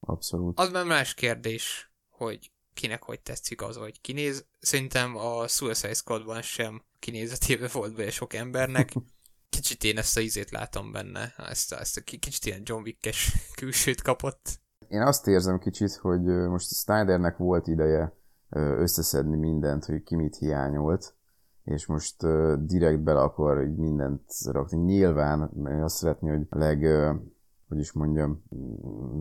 [0.00, 0.58] Abszolút.
[0.58, 4.46] Az már más kérdés, hogy kinek hogy tetszik az, hogy kinéz.
[4.58, 8.92] Szerintem a Suicide Squadban sem kinézetébe volt be sok embernek.
[9.56, 13.32] Kicsit én ezt a izét látom benne, ezt a, ezt a kicsit ilyen John Wick-es
[13.60, 14.60] külsőt kapott.
[14.88, 18.12] Én azt érzem kicsit, hogy most Snydernek volt ideje
[18.50, 21.15] összeszedni mindent, hogy ki mit hiányolt,
[21.66, 22.26] és most
[22.66, 24.78] direkt bele akar így mindent rakni.
[24.78, 25.50] Nyilván
[25.82, 27.20] azt szeretné, hogy leg, uh,
[27.68, 28.42] hogy is mondjam,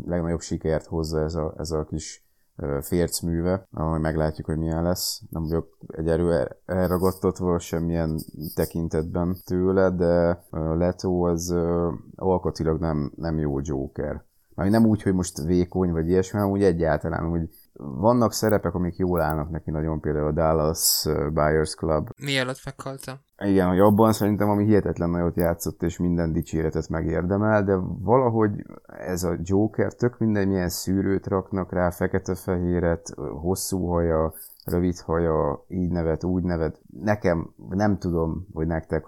[0.05, 2.25] legnagyobb sikert hozza ez a, ez a kis
[2.57, 5.21] uh, fércműve, ahol meglátjuk, hogy milyen lesz.
[5.29, 8.19] Nem vagyok egy erő elragadtatva semmilyen
[8.55, 14.23] tekintetben tőle, de uh, Leto az uh, alkatilag nem, nem jó Joker.
[14.55, 18.95] Már nem úgy, hogy most vékony vagy ilyesmi, hanem úgy egyáltalán, hogy vannak szerepek, amik
[18.95, 22.09] jól állnak neki nagyon, például a Dallas Buyers Club.
[22.23, 23.15] Mielőtt meghaltam.
[23.38, 28.51] Igen, hogy abban szerintem, ami hihetetlen nagyot játszott, és minden dicséretet megérdemel, de valahogy
[28.86, 34.34] ez a Joker, tök minden milyen szűrőt raknak rá, fekete-fehéret, hosszú haja,
[34.65, 36.82] rövid haja, így nevet, úgy nevet.
[37.01, 39.05] Nekem nem tudom, hogy nektek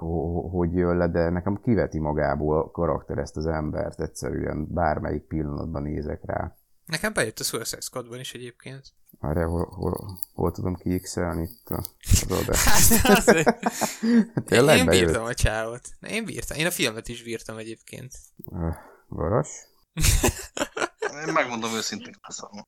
[0.51, 5.81] hogy jön le, de nekem kiveti magából a karakter ezt az embert egyszerűen, bármelyik pillanatban
[5.81, 6.55] nézek rá.
[6.87, 8.93] Nekem bejött a Suicide Squadban is egyébként.
[9.19, 11.83] Arra hol, hol, hol tudom kiixelni itt a,
[12.47, 13.57] az hát,
[14.45, 15.05] Tényleg Én bejött?
[15.05, 15.89] bírtam a csávot.
[16.01, 16.57] Én bírtam.
[16.57, 18.13] Én a filmet is bírtam egyébként.
[19.07, 19.49] Varas?
[21.27, 22.61] Én megmondom őszintén, leszarom.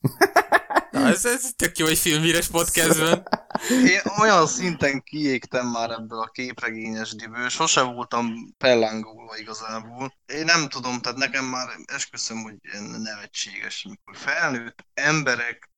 [0.90, 3.28] Na, ez, ez tök jó egy filmhíres podcastben.
[3.70, 10.14] Én olyan szinten kiégtem már ebből a képregényes diből, sose voltam pellángolva igazából.
[10.26, 12.54] Én nem tudom, tehát nekem már esküszöm, hogy
[13.02, 15.70] nevetséges, mikor felnőtt emberek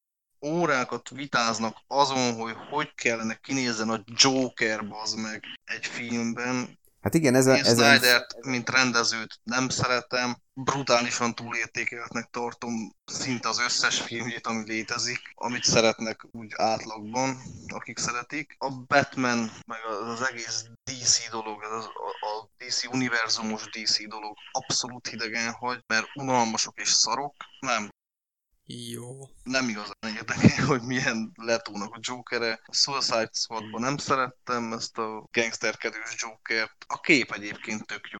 [0.47, 7.35] órákat vitáznak azon, hogy hogy kellene kinézzen a Joker, az meg egy filmben, Hát igen,
[7.35, 7.57] ez a...
[7.57, 8.49] Én ez Snyder-t, a...
[8.49, 16.27] mint rendezőt nem szeretem, brutálisan túlértékeltnek tartom szinte az összes filmjét, ami létezik, amit szeretnek
[16.31, 18.57] úgy átlagban, akik szeretik.
[18.59, 21.85] A Batman, meg az egész DC dolog, az,
[22.21, 27.35] a DC univerzumos DC dolog abszolút hidegen hagy, mert unalmasok és szarok.
[27.61, 27.89] Nem,
[28.71, 29.29] jó.
[29.43, 32.61] Nem igazán érdekel, hogy milyen letónak a Jokere.
[32.67, 36.85] A Suicide Squadban nem szerettem ezt a gangsterkedős Jokert.
[36.87, 38.19] A kép egyébként tök jó.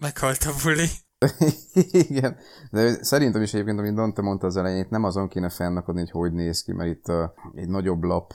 [0.00, 0.86] Meghalt a buli.
[2.08, 2.36] Igen,
[2.70, 6.32] de szerintem is egyébként, amit Dante mondta az elején, nem azon kéne fennakadni, hogy hogy
[6.32, 8.34] néz ki, mert itt a, egy nagyobb lap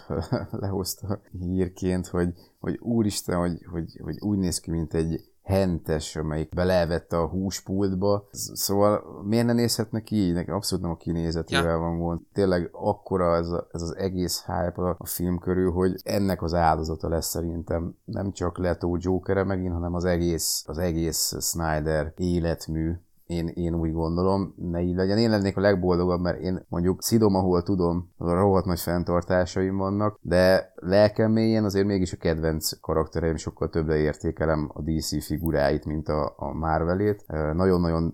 [0.52, 6.50] lehozta hírként, hogy, hogy úristen, hogy, hogy, hogy úgy néz ki, mint egy hentes, amelyik
[6.50, 8.28] belevette a húspultba.
[8.32, 10.34] Szóval miért ne nézhetne ki így?
[10.34, 11.78] Nekem abszolút nem a kinézetével ja.
[11.78, 12.20] van gond.
[12.34, 16.54] Tényleg akkora ez, a, ez az egész hype a, a film körül, hogy ennek az
[16.54, 22.94] áldozata lesz szerintem nem csak Leto Jokere megint, hanem az egész, az egész Snyder életmű
[23.34, 25.18] én, én úgy gondolom, ne így legyen.
[25.18, 30.74] Én lennék a legboldogabb, mert én mondjuk szidom, ahol tudom, rohadt nagy fenntartásaim vannak, de
[30.76, 36.34] lelkem mélyen azért mégis a kedvenc karaktereim sokkal többre értékelem a DC figuráit, mint a,
[36.38, 37.26] a Marvelét.
[37.54, 38.14] Nagyon-nagyon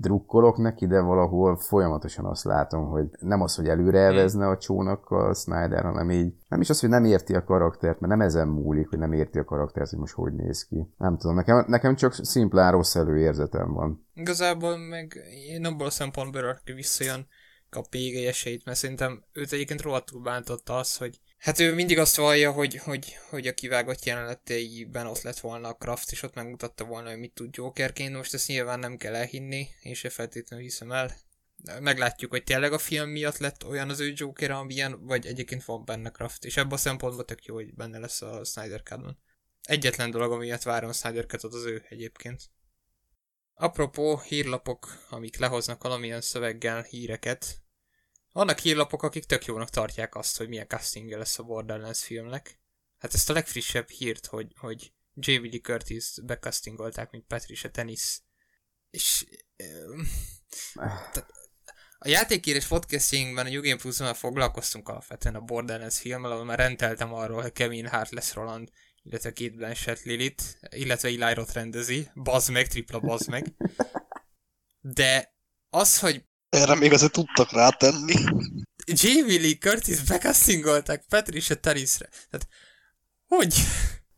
[0.00, 5.10] drukkolok neki, de valahol folyamatosan azt látom, hogy nem az, hogy előre elvezne a csónak
[5.10, 8.48] a Snyder, hanem így nem is az, hogy nem érti a karaktert, mert nem ezen
[8.48, 10.88] múlik, hogy nem érti a karaktert, hogy most hogy néz ki.
[10.98, 14.04] Nem tudom, nekem, nekem csak szimplán rossz előérzetem van.
[14.20, 17.28] Igazából meg én abból a szempontból, aki visszajön,
[17.70, 22.16] kap egy esélyt, mert szerintem őt egyébként rohadtul bántotta az, hogy Hát ő mindig azt
[22.16, 26.84] vallja, hogy, hogy, hogy a kivágott jeleneteiben ott lett volna a Kraft, és ott megmutatta
[26.84, 28.16] volna, hogy mit tud Jokerként.
[28.16, 31.16] Most ezt nyilván nem kell elhinni, én se feltétlenül hiszem el.
[31.80, 35.84] Meglátjuk, hogy tényleg a film miatt lett olyan az ő Joker, amilyen, vagy egyébként van
[35.84, 39.16] benne Kraft, és ebben a szempontból tök jó, hogy benne lesz a Snyder cut
[39.62, 42.50] Egyetlen dolog, amiatt várom a Snyder cut az ő egyébként.
[43.60, 47.62] Apropó hírlapok, amik lehoznak valamilyen szöveggel híreket,
[48.32, 52.60] vannak hírlapok, akik tök jónak tartják azt, hogy milyen castingja lesz a Borderlands filmnek.
[52.98, 58.20] Hát ezt a legfrissebb hírt, hogy, hogy Jamie Lee Curtis becastingolták, mint Patricia Tennis.
[58.90, 59.26] És...
[61.98, 67.42] a játékírás podcastjainkben a New Plus-ban foglalkoztunk alapvetően a Borderlands filmmel, ahol már rendeltem arról,
[67.42, 68.70] hogy Kevin Hart lesz Roland,
[69.02, 73.54] illetve Kate Blanchett Lilith, illetve Eli Roth rendezi, bazd meg, tripla bazd meg.
[74.80, 75.34] De
[75.70, 78.14] az, hogy erre még azért tudtak rátenni.
[78.86, 82.08] Jamie Lee Curtis becastingolták Patricia Tarisre.
[82.30, 82.48] Tehát,
[83.26, 83.54] hogy?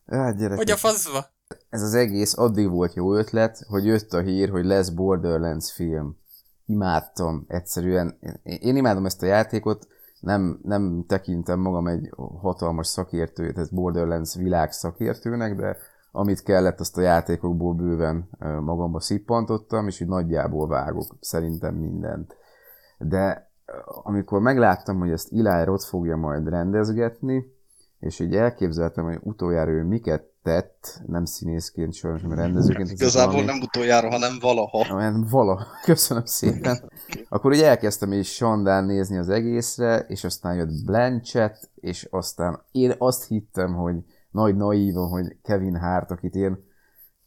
[0.06, 1.34] Hát, hogy a faszba?
[1.68, 6.20] Ez az egész addig volt jó ötlet, hogy jött a hír, hogy lesz Borderlands film.
[6.66, 8.18] Imádtam, egyszerűen.
[8.42, 9.86] Én imádom ezt a játékot,
[10.22, 12.10] nem, nem tekintem magam egy
[12.40, 15.76] hatalmas szakértő, tehát Borderlands világ szakértőnek, de
[16.12, 22.36] amit kellett, azt a játékokból bőven magamba szippantottam, és úgy nagyjából vágok szerintem mindent.
[22.98, 23.50] De
[24.02, 27.52] amikor megláttam, hogy ezt Eli Roth fogja majd rendezgetni,
[28.02, 32.90] és így elképzeltem, hogy utoljára ő miket tett, nem színészként, sajnos, mert rendezőként.
[32.90, 33.50] Igazából valami...
[33.50, 34.84] nem utoljára, hanem valaha.
[34.84, 36.90] Hanem valaha, köszönöm szépen.
[37.28, 42.94] Akkor ugye elkezdtem is Sandán nézni az egészre, és aztán jött Blanchett, és aztán én
[42.98, 43.96] azt hittem, hogy
[44.30, 46.64] nagy naívan, hogy Kevin Hart, akit én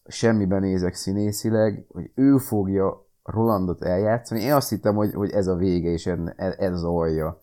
[0.07, 4.41] semmiben nézek színészileg, hogy ő fogja Rolandot eljátszani.
[4.41, 6.05] Én azt hittem, hogy, hogy ez a vége, és
[6.35, 7.41] ez az alja.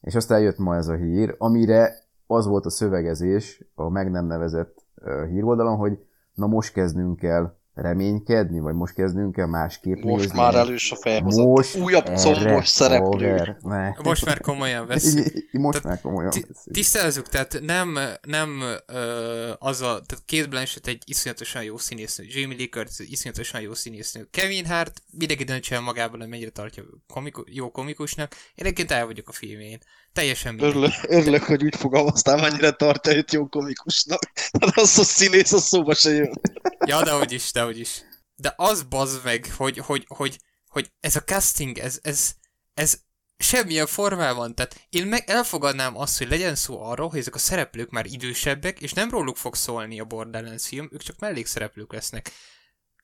[0.00, 4.26] És aztán jött ma ez a hír, amire az volt a szövegezés a meg nem
[4.26, 4.86] nevezett
[5.28, 5.98] híroldalon, hogy
[6.34, 10.38] na most kezdnünk el reménykedni, vagy most kezdünk el másképp Most nézni?
[10.38, 11.46] már elős a felhozott.
[11.46, 13.56] Most Újabb combos szereplő.
[13.62, 13.92] ne.
[14.02, 15.48] Most már komolyan veszik.
[15.52, 16.56] Most Tehát már komolyan beszélünk.
[16.72, 22.56] Tisztázzuk, tehát nem, nem ö, az a, tehát Kate Blanchett egy iszonyatosan jó színésznő, Jamie
[22.56, 26.82] Lee Curtis egy iszonyatosan jó színésznő, Kevin Hart mindenki döntse el magában, hogy mennyire tartja
[27.06, 29.78] komiku, jó komikusnak, én egyébként el vagyok a filmjén.
[30.12, 30.70] Teljesen mindegy.
[30.70, 34.20] Örülök, örülök, hogy úgy fogalmaztál, mennyire tartja őt jó komikusnak.
[34.60, 36.40] Hát az a színész, az szóba se jön.
[36.86, 38.02] Ja, de hogy is, de hogy is.
[38.34, 40.38] De az bazd meg, hogy, hogy, hogy,
[40.68, 42.34] hogy ez a casting, ez, ez,
[42.74, 42.98] ez
[43.36, 47.90] semmilyen formában, tehát én meg elfogadnám azt, hogy legyen szó arról, hogy ezek a szereplők
[47.90, 52.32] már idősebbek, és nem róluk fog szólni a Borderlands film, ők csak mellékszereplők lesznek.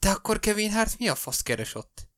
[0.01, 2.09] De akkor Kevin Hart mi a fasz keres ott?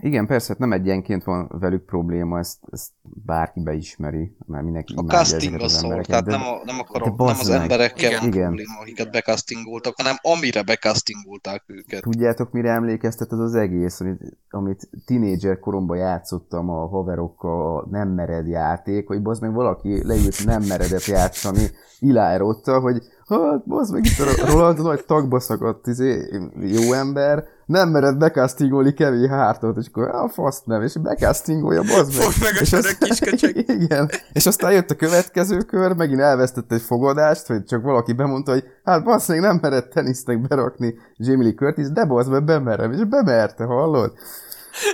[0.00, 5.00] Igen, persze, hát nem egyenként van velük probléma, ezt, ezt bárki beismeri, mert mindenki A
[5.00, 6.08] imádja casting ezeket a az szó, embereket.
[6.08, 7.60] tehát de- nem, a, nem, akarom, nem az meg.
[7.60, 8.20] emberekkel Igen.
[8.20, 8.46] van Igen.
[8.46, 12.02] probléma, akiket becastingoltak, hanem amire becastingolták őket.
[12.02, 14.20] Tudjátok, mire emlékeztet az az egész, amit,
[14.50, 20.44] amit tinédzser koromban játszottam a haverokkal, a nem mered játék, hogy bazd meg valaki leült
[20.44, 21.70] nem meredet játszani
[22.00, 26.28] Ilájrottal, hogy hát bazd meg itt a Roland nagy tagba szakadt izé,
[26.60, 32.16] jó ember, nem mered becastingolni Kevin Hartot, és akkor a fasz nem, és becastingolja, bazd
[32.16, 32.24] meg.
[32.24, 33.56] Fogd meg a és kisköcsög.
[33.80, 38.52] Igen, és aztán jött a következő kör, megint elvesztett egy fogadást, hogy csak valaki bemondta,
[38.52, 42.92] hogy hát bassz, még nem mered tenisznek berakni Jamie Lee Curtis, de bassz, meg bemerem,
[42.92, 44.12] és bemerte, hallod?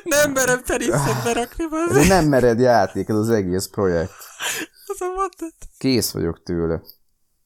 [0.04, 4.12] Nem merem teniszet berakni, bazd egy nem mered játék, ez az egész projekt.
[4.86, 5.54] az a mondat.
[5.78, 6.80] Kész vagyok tőle.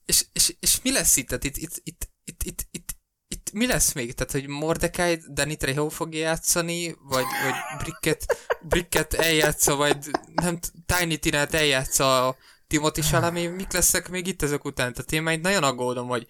[0.09, 1.27] És, és, és mi lesz itt?
[1.27, 2.95] Tehát itt, itt, itt, itt, itt, itt,
[3.27, 4.13] itt mi lesz még?
[4.13, 9.97] Tehát, hogy Mordecai Danny Trejo fogja játszani, vagy, vagy Bricket, Bricket eljátsza, vagy
[10.33, 12.35] nem Tiny Tinát eljátsza a
[12.67, 14.93] Timothy Chalamet, mik lesznek még itt ezek után?
[14.93, 16.27] Tehát én már itt nagyon aggódom, hogy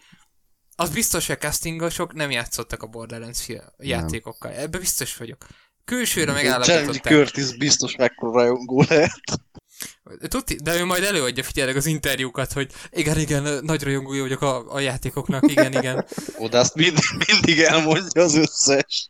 [0.76, 4.52] az biztos, hogy a castingosok nem játszottak a Borderlands játékokkal.
[4.52, 5.48] Ebbe biztos vagyok.
[5.86, 7.14] Külsőre megállapították.
[7.14, 9.22] Curtis biztos mekkora rajongó lehet.
[10.28, 14.74] Tuti, de ő majd előadja figyelek az interjúkat, hogy igen, igen, nagy rajongója vagyok a,
[14.74, 16.06] a játékoknak, igen, igen.
[16.50, 19.10] De azt mindig, mindig elmondja az összes.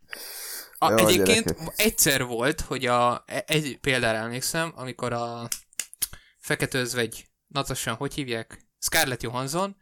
[0.77, 1.73] A, Jó, egyébként gyerekek.
[1.75, 5.47] egyszer volt, hogy a, egy példára emlékszem, amikor a
[6.37, 8.67] Fekete Özvegy, Natasha, hogy hívják?
[8.79, 9.75] Scarlett Johansson,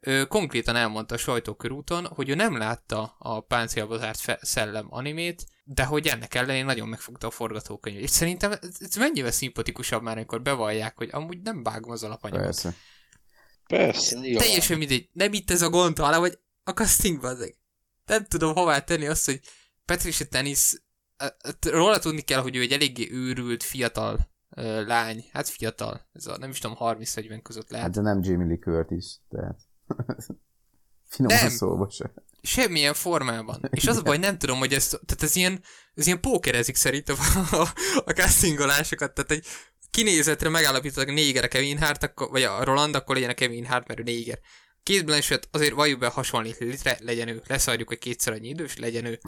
[0.00, 5.46] ő konkrétan elmondta a sajtókörúton, hogy ő nem látta a páncélba zárt fe- szellem animét,
[5.64, 8.02] de hogy ennek ellenére nagyon megfogta a forgatókönyvet.
[8.02, 12.44] És szerintem ez, mennyivel szimpatikusabb már, amikor bevallják, hogy amúgy nem vágom az alapanyagot.
[12.44, 12.74] Persze.
[13.66, 14.42] Persze, nyilván.
[14.42, 15.08] Teljesen mindegy.
[15.12, 17.56] Nem itt ez a gond, hanem hogy a castingban ezek.
[18.04, 19.40] Nem tudom hová tenni azt, hogy
[19.84, 20.82] Patricia Tennis,
[21.60, 24.32] róla tudni kell, hogy ő egy eléggé őrült, fiatal
[24.86, 25.24] lány.
[25.32, 26.08] Hát fiatal.
[26.12, 27.86] Ez a, nem is tudom, 30-40 között lehet.
[27.86, 29.60] Hát de nem Jamie Lee Curtis, tehát
[31.14, 31.48] finoman Nem.
[31.48, 32.12] szólva se.
[32.42, 33.68] Semmilyen formában.
[33.70, 35.62] És az a baj, nem tudom, hogy ez, tehát ez ilyen,
[35.94, 37.68] ez ilyen pókerezik szerintem a, a,
[38.04, 39.46] a castingolásokat, tehát egy
[39.90, 43.88] kinézetre megállapítottak néger a Kevin Hart, akkor, vagy a Roland, akkor legyen a Kevin Hart,
[43.88, 44.38] mert ő néger.
[44.82, 47.42] Kate Blanchett azért valljuk be hasonlít litre, legyen ő.
[47.46, 49.20] Leszarjuk, hogy kétszer annyi idős, legyen ő.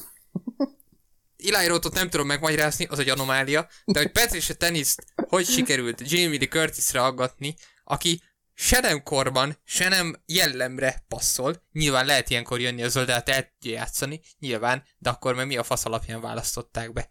[1.52, 4.94] Eli Rothot nem tudom megmagyarázni, az egy anomália, de hogy Patricia Tennis
[5.28, 8.22] hogy sikerült Jamie Lee Curtisre aggatni, aki
[8.58, 11.62] se nem korban, se nem jellemre passzol.
[11.72, 15.62] Nyilván lehet ilyenkor jönni a zöldát, el tudja játszani, nyilván, de akkor meg mi a
[15.62, 17.08] fasz alapján választották be.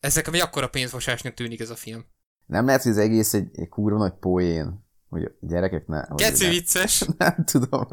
[0.00, 2.04] Ez nekem egy akkora pénzmosásnak tűnik ez a film.
[2.46, 6.02] Nem lehet, hogy az egész egy, egy kurva nagy poén, hogy a gyerekek ne...
[6.14, 7.04] Geci ne- vicces.
[7.18, 7.88] Nem tudom.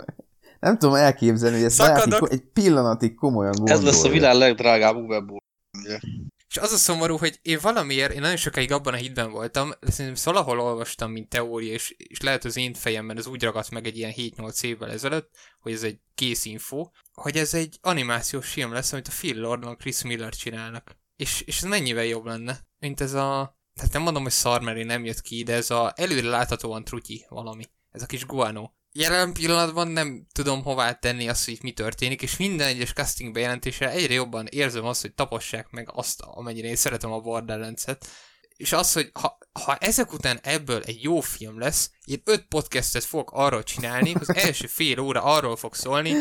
[0.60, 2.20] Nem tudom elképzelni, hogy ezt Szakadok.
[2.20, 3.82] bárki egy pillanatig komolyan gondolja.
[3.82, 5.38] Ez lesz a világ legdrágább webból.
[6.56, 9.92] És az a szomorú, hogy én valamiért, én nagyon sokáig abban a hitben voltam, de
[9.92, 13.86] szerintem valahol olvastam, mint teória, és, és lehet az én fejemben ez úgy ragadt meg
[13.86, 18.72] egy ilyen 7-8 évvel ezelőtt, hogy ez egy kész info, hogy ez egy animációs film
[18.72, 20.96] lesz, amit a Phil Lordon, Chris Miller csinálnak.
[21.16, 23.58] És, és ez mennyivel jobb lenne, mint ez a...
[23.74, 26.84] Tehát nem mondom, hogy szar, mert én nem jött ki, de ez a előre láthatóan
[26.84, 27.64] trutyi valami.
[27.92, 28.70] Ez a kis guano.
[28.98, 33.34] Jelen pillanatban nem tudom hová tenni azt, hogy itt mi történik, és minden egyes casting
[33.34, 38.08] bejelentésre egyre jobban érzem azt, hogy tapossák meg azt, amennyire én szeretem a Borderlands-et.
[38.56, 43.04] És az, hogy ha, ha ezek után ebből egy jó film lesz, én öt podcastet
[43.04, 46.14] fogok arról csinálni, az első fél óra arról fog szólni,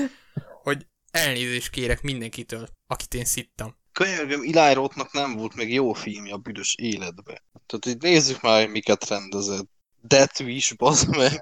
[0.63, 3.77] hogy elnézést kérek mindenkitől, akit én szittam.
[3.93, 7.45] Könyörgöm, Eli Rothnak nem volt még jó filmje a büdös életbe.
[7.67, 9.69] Tehát itt nézzük már, hogy miket rendezett.
[10.03, 11.41] Death Wish, bazd meg.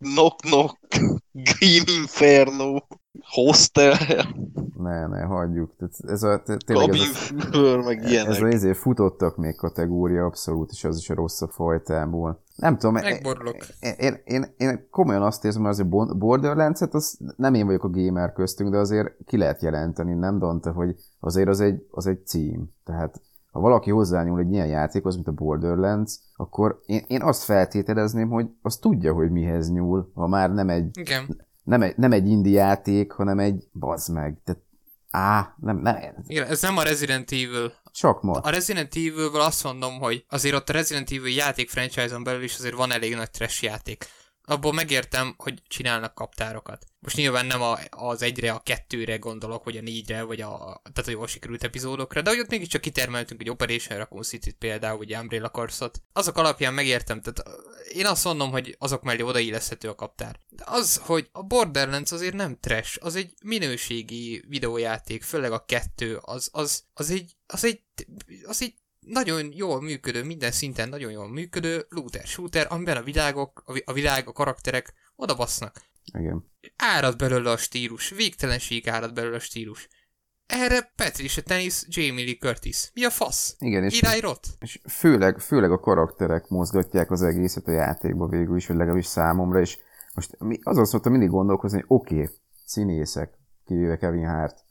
[0.00, 0.78] Knock Knock,
[1.32, 2.78] Green Inferno,
[3.22, 3.96] Hostel.
[4.78, 5.72] Ne, ne, hagyjuk.
[6.06, 8.30] Ez a, tényleg ez a, Kabinfülből, meg ilyenek.
[8.30, 12.42] ez a izé futottak még kategória abszolút, és az is a rosszabb fajtából.
[12.56, 13.56] Nem tudom, Megborulok.
[13.80, 17.90] én, én, én, én komolyan azt érzem, hogy azért Borderlands-et, az nem én vagyok a
[17.90, 22.26] gamer köztünk, de azért ki lehet jelenteni, nem Dante, hogy azért az egy, az egy
[22.26, 22.70] cím.
[22.84, 23.20] Tehát
[23.50, 28.46] ha valaki hozzányúl egy ilyen játékhoz, mint a Borderlands, akkor én, én azt feltételezném, hogy
[28.62, 31.46] az tudja, hogy mihez nyúl, ha már nem egy, Igen.
[31.62, 34.40] nem egy, nem egy indie játék, hanem egy bazd meg.
[34.44, 34.60] Tehát,
[35.10, 35.96] á, nem, nem,
[36.26, 37.72] Igen, ez nem a Resident Evil.
[37.92, 38.32] csak ma.
[38.32, 42.58] A Resident evil azt mondom, hogy azért ott a Resident Evil játék franchise-on belül is
[42.58, 44.06] azért van elég nagy trash játék.
[44.50, 46.86] Abból megértem, hogy csinálnak kaptárokat.
[47.00, 51.08] Most nyilván nem a, az egyre, a kettőre gondolok, vagy a négyre, vagy a, tehát
[51.08, 55.14] a jól sikerült epizódokra, de hogy ott mégiscsak kitermeltünk egy Operation Raccoon City-t például, vagy
[55.14, 56.02] Umbrella Corps-ot.
[56.12, 57.60] Azok alapján megértem, tehát
[57.92, 60.40] én azt mondom, hogy azok mellé odailleszthető a kaptár.
[60.48, 66.18] De az, hogy a Borderlands azért nem trash, az egy minőségi videójáték, főleg a kettő,
[66.20, 67.82] az, az, az egy, az egy,
[68.46, 73.62] az egy nagyon jól működő, minden szinten nagyon jól működő looter shooter, amiben a világok,
[73.64, 75.82] a, vi- a világ, a karakterek oda basznak.
[76.18, 76.44] Igen.
[76.76, 79.88] Árad belőle a stílus, végtelenség árad belőle a stílus.
[80.46, 82.90] Erre Patricia Tennis, Jamie Lee Curtis.
[82.94, 83.56] Mi a fasz?
[83.58, 84.46] Igen, és, Irányrot?
[84.60, 89.60] és főleg, főleg a karakterek mozgatják az egészet a játékba végül is, vagy legalábbis számomra,
[89.60, 89.78] és
[90.14, 92.28] most mi, azon szoktam mindig gondolkozni, hogy oké, okay,
[92.64, 94.64] színészek, kivéve Kevin Hart,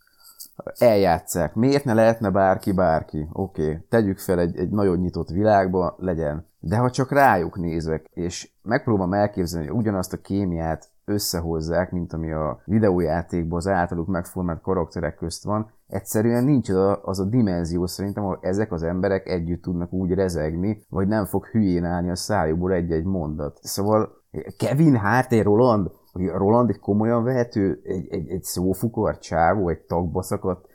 [0.78, 1.56] eljátszák.
[1.56, 3.28] Miért ne lehetne bárki bárki?
[3.34, 3.78] Oké, okay.
[3.90, 6.48] tegyük fel egy, egy nagyon nyitott világba, legyen.
[6.60, 12.32] De ha csak rájuk nézek, és megpróbálom elképzelni, hogy ugyanazt a kémiát összehozzák, mint ami
[12.32, 17.86] a videójátékban az általuk megformált karakterek közt van, egyszerűen nincs az a, az a dimenzió
[17.86, 22.16] szerintem, ahol ezek az emberek együtt tudnak úgy rezegni, vagy nem fog hülyén állni a
[22.16, 23.60] szájukból egy-egy mondat.
[23.62, 24.10] Szóval
[24.58, 29.80] Kevin Hart, egy Roland, aki Roland egy komolyan vehető, egy, egy, egy szófukar csávó, egy
[29.80, 30.68] tagba szakadt,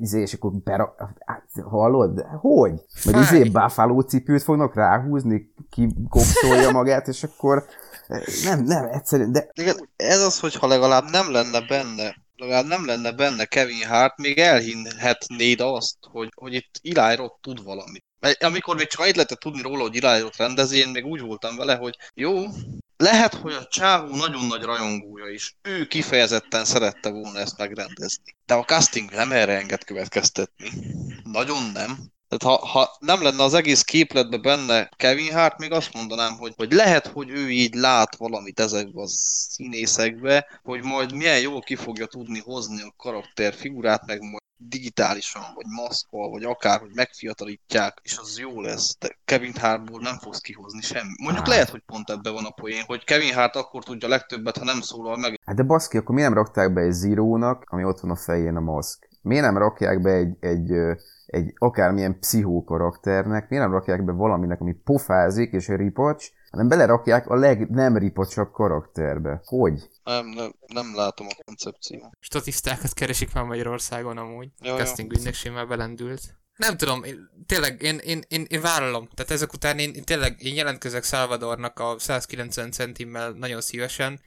[0.00, 0.94] izé, és akkor bera...
[1.26, 2.26] hát, hallod?
[2.40, 2.80] Hogy?
[2.88, 3.22] Fáj.
[3.22, 7.64] izé Buffalo cipőt fognak ráhúzni, ki kopszolja magát, és akkor
[8.44, 9.50] nem, nem, egyszerűen, de
[9.96, 15.60] ez az, hogyha legalább nem lenne benne, legalább nem lenne benne Kevin Hart, még elhinhetnéd
[15.60, 18.04] azt, hogy, hogy itt Eli Roth tud valamit.
[18.20, 21.20] Mert amikor még csak annyit lehetett tudni róla, hogy Eli Roth rendezi, én még úgy
[21.20, 22.32] voltam vele, hogy jó,
[22.96, 25.56] lehet, hogy a csávó nagyon nagy rajongója is.
[25.62, 28.36] Ő kifejezetten szerette volna ezt megrendezni.
[28.46, 30.70] De a casting nem erre enged következtetni.
[31.24, 32.14] Nagyon nem.
[32.28, 36.52] Tehát ha, ha nem lenne az egész képletben benne Kevin Hart, még azt mondanám, hogy,
[36.56, 41.76] hogy lehet, hogy ő így lát valamit ezekbe a színészekbe, hogy majd milyen jól ki
[41.76, 44.20] fogja tudni hozni a karakter figurát, meg
[44.56, 48.96] digitálisan, vagy maszkval, vagy akár, hogy megfiatalítják, és az jó lesz.
[48.98, 51.12] De Kevin Hartból nem fogsz kihozni semmi.
[51.22, 54.64] Mondjuk lehet, hogy pont ebben van a poén, hogy Kevin Hart akkor tudja legtöbbet, ha
[54.64, 55.40] nem szólal meg.
[55.44, 58.56] Hát de baszki, akkor miért nem rakták be egy Zero-nak, ami ott van a fején
[58.56, 59.08] a maszk?
[59.22, 60.70] Miért nem rakják be egy, egy,
[61.36, 67.28] egy akármilyen pszichó karakternek, miért nem rakják be valaminek, ami pofázik és ripacs, hanem belerakják
[67.28, 69.40] a leg nem ripacsabb karakterbe.
[69.44, 69.88] Hogy?
[70.04, 72.10] Nem, nem, nem látom a koncepciót.
[72.20, 74.48] Statisztákat keresik már Magyarországon amúgy.
[74.60, 74.76] Jó.
[74.76, 76.20] Casting ügynökség már belendült.
[76.56, 79.08] Nem tudom, én, tényleg, én, én, én, én vállalom.
[79.14, 84.20] Tehát ezek után én, én tényleg, én jelentkezek Salvadornak a 190 centimmel nagyon szívesen.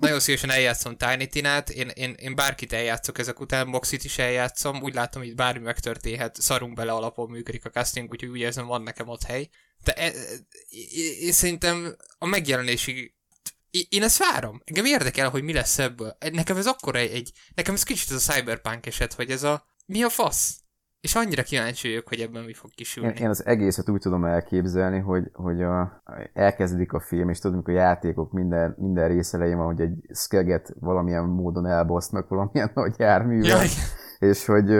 [0.00, 4.82] nagyon szívesen eljátszom Tiny Tinát, én, én, én bárkit eljátszok ezek után, Moxit is eljátszom,
[4.82, 8.82] úgy látom, hogy bármi megtörténhet, szarunk bele alapon működik a casting, úgyhogy úgy érzem, van
[8.82, 9.48] nekem ott hely.
[9.84, 10.12] De e, e,
[11.20, 13.14] én, szerintem a megjelenési
[13.70, 14.62] Én- én ezt várom.
[14.64, 16.16] Engem érdekel, hogy mi lesz ebből.
[16.32, 19.66] Nekem ez akkor egy, egy nekem ez kicsit ez a cyberpunk eset, hogy ez a
[19.86, 20.63] mi a fasz?
[21.04, 23.08] És annyira kíváncsi vagyok, hogy ebben mi fog kisülni.
[23.08, 26.02] Én, én az egészet úgy tudom elképzelni, hogy, hogy a,
[26.32, 29.94] elkezdik a film, és tudod, amikor a játékok minden, minden rész elején van, hogy egy
[30.14, 33.68] skeget valamilyen módon elbasznak valamilyen nagy járművel, Jaj,
[34.18, 34.72] és hogy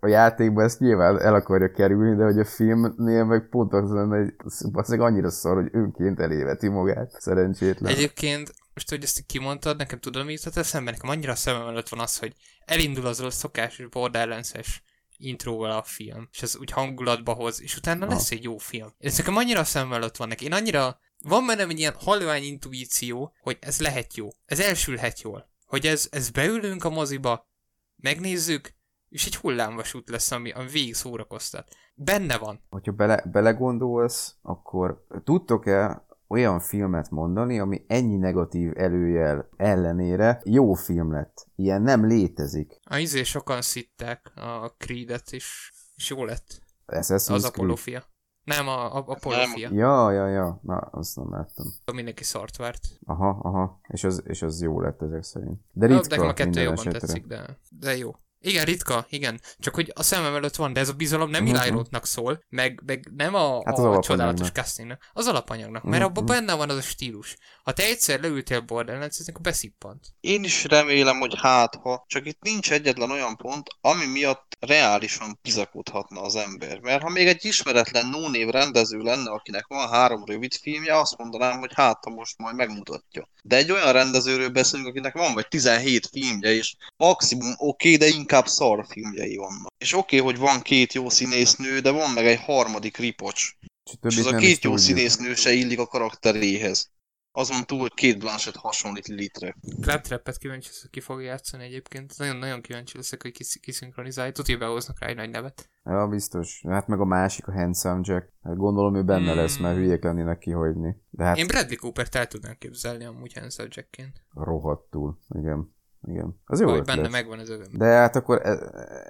[0.00, 4.18] a játékban ezt nyilván el akarja kerülni, de hogy a filmnél meg pont az lenne,
[4.18, 4.34] hogy
[4.72, 7.92] valószínűleg annyira szar, hogy önként eléveti magát, szerencsétlen.
[7.92, 10.90] Egyébként, most hogy ezt kimondtad, nekem tudod, mi jutott eszembe?
[10.90, 12.32] Nekem annyira a szemem előtt van az, hogy
[12.64, 14.82] elindul az a szokásos Borderlands-es
[15.20, 18.14] intróval a film, és ez úgy hangulatba hoz, és utána Aha.
[18.14, 18.94] lesz egy jó film.
[18.98, 20.44] Ez nekem annyira a szemem előtt van neki.
[20.44, 24.28] Én annyira, van bennem egy ilyen halvány intuíció, hogy ez lehet jó.
[24.44, 25.50] Ez elsülhet jól.
[25.66, 27.48] Hogy ez, ez beülünk a moziba,
[27.96, 28.74] megnézzük,
[29.08, 31.68] és egy hullámvasút lesz, ami, ami végig szórakoztat.
[31.94, 32.62] Benne van.
[32.68, 41.12] Hogyha bele, belegondolsz, akkor tudtok-e olyan filmet mondani, ami ennyi negatív előjel ellenére jó film
[41.12, 41.46] lett?
[41.56, 42.80] Ilyen nem létezik.
[42.84, 46.62] A izé sokan szitták a Creed-et, és, és jó lett.
[46.86, 47.44] Assassin's Az Creed.
[47.44, 48.02] Apollo fia.
[48.44, 49.68] Nem, a, a, a polófia.
[49.72, 50.60] Ja, ja, ja.
[50.62, 51.66] Na, azt nem láttam.
[51.92, 52.80] Mindenki szart várt.
[53.06, 53.80] Aha, aha.
[53.88, 55.60] És az, és az jó lett ezek szerint.
[55.72, 56.98] De ritka Nekem a kettő jobban esetre.
[56.98, 58.10] tetszik, de, de jó.
[58.42, 59.40] Igen, ritka, igen.
[59.58, 61.54] Csak hogy a szemem előtt van, de ez a bizalom nem Mhm.
[61.54, 66.10] Eli szól, meg, meg nem a, Hát az a csodálatos castingnak, az alapanyagnak, mert Mhm.
[66.10, 67.36] abban benne van az a stílus.
[67.62, 70.06] Ha te egyszer leültél borderlands akkor beszippant.
[70.20, 75.38] Én is remélem, hogy hát ha, csak itt nincs egyetlen olyan pont, ami miatt reálisan
[75.42, 76.78] bizakodhatna az ember.
[76.78, 81.58] Mert ha még egy ismeretlen no-név rendező lenne, akinek van három rövid filmje, azt mondanám,
[81.58, 83.28] hogy hát ha most majd megmutatja.
[83.42, 88.06] De egy olyan rendezőről beszélünk, akinek van vagy 17 filmje, és maximum oké, okay, de
[88.16, 89.66] inkább szar filmjei vannak.
[89.78, 93.56] És oké, okay, hogy van két jó színésznő, de van meg egy harmadik ripocs.
[93.84, 96.90] És, És az a két jó színésznő se illik a karakteréhez.
[97.32, 99.56] Azon túl, hogy két Blanchett hasonlít Lilitre.
[99.80, 102.18] Claptrap-et kíváncsi leszek, hogy ki fogja játszani egyébként.
[102.18, 104.32] Nagyon-nagyon kíváncsi leszek, hogy kisz- kiszinkronizálja.
[104.32, 105.70] Tudja, behoznak rá egy nagy nevet.
[105.84, 106.62] Ja, biztos.
[106.68, 108.32] Hát meg a másik, a Handsome Jack.
[108.42, 109.36] Hát gondolom ő benne Hmm.
[109.40, 110.96] lesz, mert hülyék lennének kihagyni.
[111.10, 114.22] De hát Én Bradley Cooper-t el tudnám képzelni amúgy Hansel Jackként.
[114.34, 115.18] rohadtul.
[115.28, 115.74] Igen.
[116.02, 116.40] Igen.
[116.44, 116.96] Az jó Hogy ötlet.
[116.96, 117.68] benne megvan az övem.
[117.72, 118.58] De hát akkor e,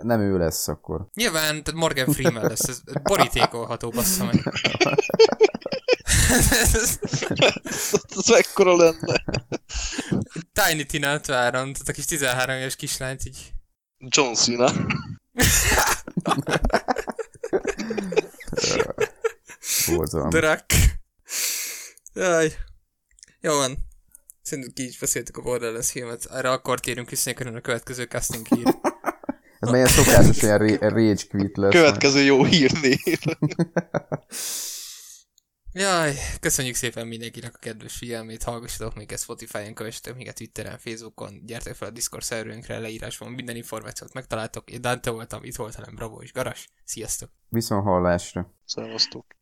[0.02, 1.06] nem ő lesz akkor.
[1.14, 4.52] Nyilván, tehát Morgan Freeman lesz, ez borítékolható, bassza meg.
[6.62, 6.98] Ez
[8.28, 9.24] mekkora lenne?
[10.52, 13.52] Tiny Tina Turner, tehát a kis 13 éves kislányt így
[13.98, 14.72] John Cena.
[19.86, 20.28] Borzalom.
[20.30, 20.64] Drak.
[22.12, 22.52] Jaj.
[23.40, 23.76] Jó van.
[24.50, 26.24] Szerintem ki is beszéltük a Borderlands filmet.
[26.24, 28.66] Erre akkor térünk vissza, a következő casting hír.
[29.58, 31.72] Ez melyen szokásos ilyen ra- rage quit lesz.
[31.72, 32.98] Következő jó hírnév.
[35.72, 41.74] Jaj, köszönjük szépen mindenkinek a kedves figyelmét, hallgassatok minket Spotify-on, kövessetek minket Twitteren, Facebookon, gyertek
[41.74, 44.70] fel a Discord szerverünkre, leírásban minden információt megtaláltok.
[44.70, 46.68] Én Dante voltam, itt volt velem Bravo és Garas.
[46.84, 47.30] Sziasztok!
[47.48, 48.54] Viszont hallásra.
[48.64, 49.38] Szevasztok.